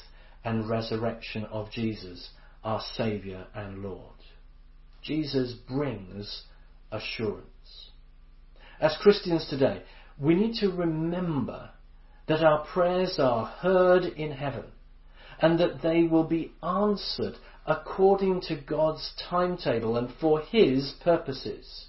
and 0.44 0.68
resurrection 0.68 1.44
of 1.47 1.71
Jesus, 1.71 2.31
our 2.69 2.83
Saviour 2.99 3.47
and 3.55 3.83
Lord. 3.83 4.13
Jesus 5.03 5.55
brings 5.55 6.43
assurance. 6.93 7.93
As 8.79 8.95
Christians 9.01 9.47
today, 9.49 9.85
we 10.21 10.35
need 10.35 10.57
to 10.61 10.69
remember 10.69 11.71
that 12.27 12.45
our 12.45 12.67
prayers 12.67 13.19
are 13.19 13.47
heard 13.47 14.05
in 14.05 14.33
heaven 14.33 14.67
and 15.41 15.59
that 15.59 15.81
they 15.81 16.03
will 16.03 16.25
be 16.25 16.53
answered 16.63 17.37
according 17.65 18.43
to 18.43 18.61
God's 18.61 19.15
timetable 19.31 19.97
and 19.97 20.11
for 20.21 20.41
His 20.41 20.93
purposes, 21.03 21.87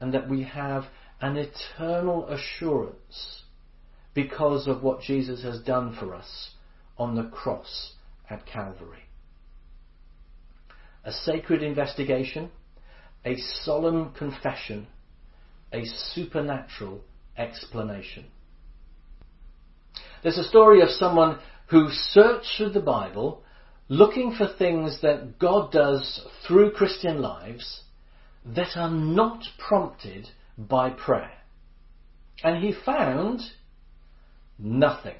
and 0.00 0.12
that 0.12 0.28
we 0.28 0.42
have 0.42 0.86
an 1.20 1.36
eternal 1.36 2.26
assurance 2.26 3.42
because 4.12 4.66
of 4.66 4.82
what 4.82 5.02
Jesus 5.02 5.44
has 5.44 5.60
done 5.60 5.96
for 6.00 6.16
us 6.16 6.50
on 6.98 7.14
the 7.14 7.30
cross 7.30 7.92
at 8.28 8.44
Calvary. 8.44 9.03
A 11.04 11.12
sacred 11.12 11.62
investigation, 11.62 12.50
a 13.24 13.36
solemn 13.62 14.12
confession, 14.12 14.86
a 15.72 15.84
supernatural 15.84 17.02
explanation. 17.36 18.26
There's 20.22 20.38
a 20.38 20.48
story 20.48 20.80
of 20.80 20.88
someone 20.88 21.38
who 21.68 21.88
searched 21.90 22.56
through 22.56 22.70
the 22.70 22.80
Bible 22.80 23.42
looking 23.88 24.34
for 24.34 24.46
things 24.46 25.00
that 25.02 25.38
God 25.38 25.70
does 25.70 26.26
through 26.46 26.72
Christian 26.72 27.20
lives 27.20 27.82
that 28.46 28.76
are 28.76 28.90
not 28.90 29.44
prompted 29.58 30.28
by 30.56 30.90
prayer. 30.90 31.32
And 32.42 32.62
he 32.62 32.74
found 32.84 33.40
nothing. 34.58 35.16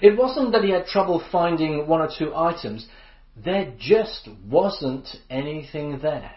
It 0.00 0.16
wasn't 0.16 0.52
that 0.52 0.64
he 0.64 0.70
had 0.70 0.86
trouble 0.86 1.22
finding 1.32 1.86
one 1.86 2.00
or 2.00 2.10
two 2.16 2.34
items, 2.34 2.86
there 3.44 3.72
just 3.78 4.28
wasn't 4.48 5.08
anything 5.30 6.00
there. 6.00 6.32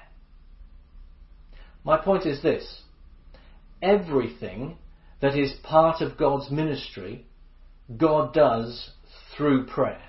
My 1.84 1.98
point 1.98 2.26
is 2.26 2.42
this 2.42 2.82
everything 3.82 4.78
that 5.22 5.36
is 5.36 5.54
part 5.64 6.02
of 6.02 6.18
God's 6.18 6.52
ministry 6.52 7.26
God 7.98 8.34
does 8.34 8.92
through 9.36 9.66
prayer. 9.66 10.02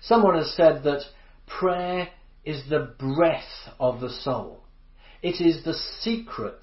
Someone 0.00 0.36
has 0.36 0.54
said 0.54 0.84
that 0.84 1.02
prayer 1.46 2.08
is 2.44 2.62
the 2.68 2.94
breath 2.98 3.74
of 3.80 4.00
the 4.00 4.10
soul. 4.10 4.60
It 5.22 5.44
is 5.44 5.64
the 5.64 5.74
secret 6.00 6.60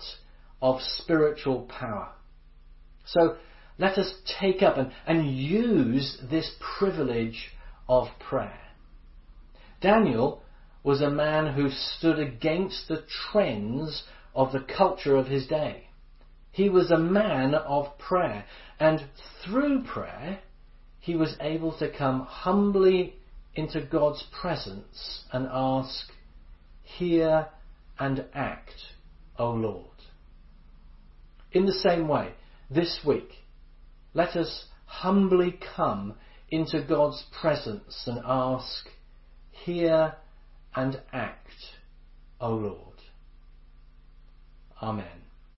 of 0.62 0.80
spiritual 0.82 1.64
power. 1.64 2.10
So 3.06 3.36
let 3.78 3.98
us 3.98 4.14
take 4.40 4.62
up 4.62 4.78
and, 4.78 4.92
and 5.06 5.30
use 5.36 6.18
this 6.30 6.50
privilege 6.80 7.52
of 7.90 8.08
prayer. 8.30 8.60
Daniel 9.84 10.42
was 10.82 11.02
a 11.02 11.10
man 11.10 11.54
who 11.54 11.70
stood 11.70 12.18
against 12.18 12.88
the 12.88 13.04
trends 13.32 14.04
of 14.34 14.54
the 14.54 14.62
culture 14.78 15.18
of 15.18 15.28
his 15.28 15.46
day. 15.46 15.90
He 16.52 16.70
was 16.70 16.90
a 16.90 16.98
man 16.98 17.54
of 17.54 17.98
prayer, 17.98 18.46
and 18.80 19.04
through 19.44 19.84
prayer, 19.84 20.40
he 21.02 21.16
was 21.16 21.36
able 21.42 21.78
to 21.80 21.92
come 21.92 22.22
humbly 22.22 23.16
into 23.56 23.82
God's 23.82 24.24
presence 24.42 25.26
and 25.34 25.50
ask, 25.52 26.08
Hear 26.84 27.50
and 28.00 28.26
act, 28.34 28.76
O 29.38 29.52
Lord. 29.52 29.88
In 31.52 31.66
the 31.66 31.74
same 31.74 32.08
way, 32.08 32.34
this 32.70 33.02
week, 33.06 33.32
let 34.14 34.38
us 34.38 34.66
humbly 34.86 35.60
come 35.76 36.14
into 36.50 36.82
God's 36.88 37.24
presence 37.42 38.04
and 38.08 38.22
ask, 38.24 38.88
Hear 39.54 40.16
and 40.76 41.00
act, 41.14 41.76
O 42.42 42.54
Lord. 42.54 43.02
Amen. 44.82 45.23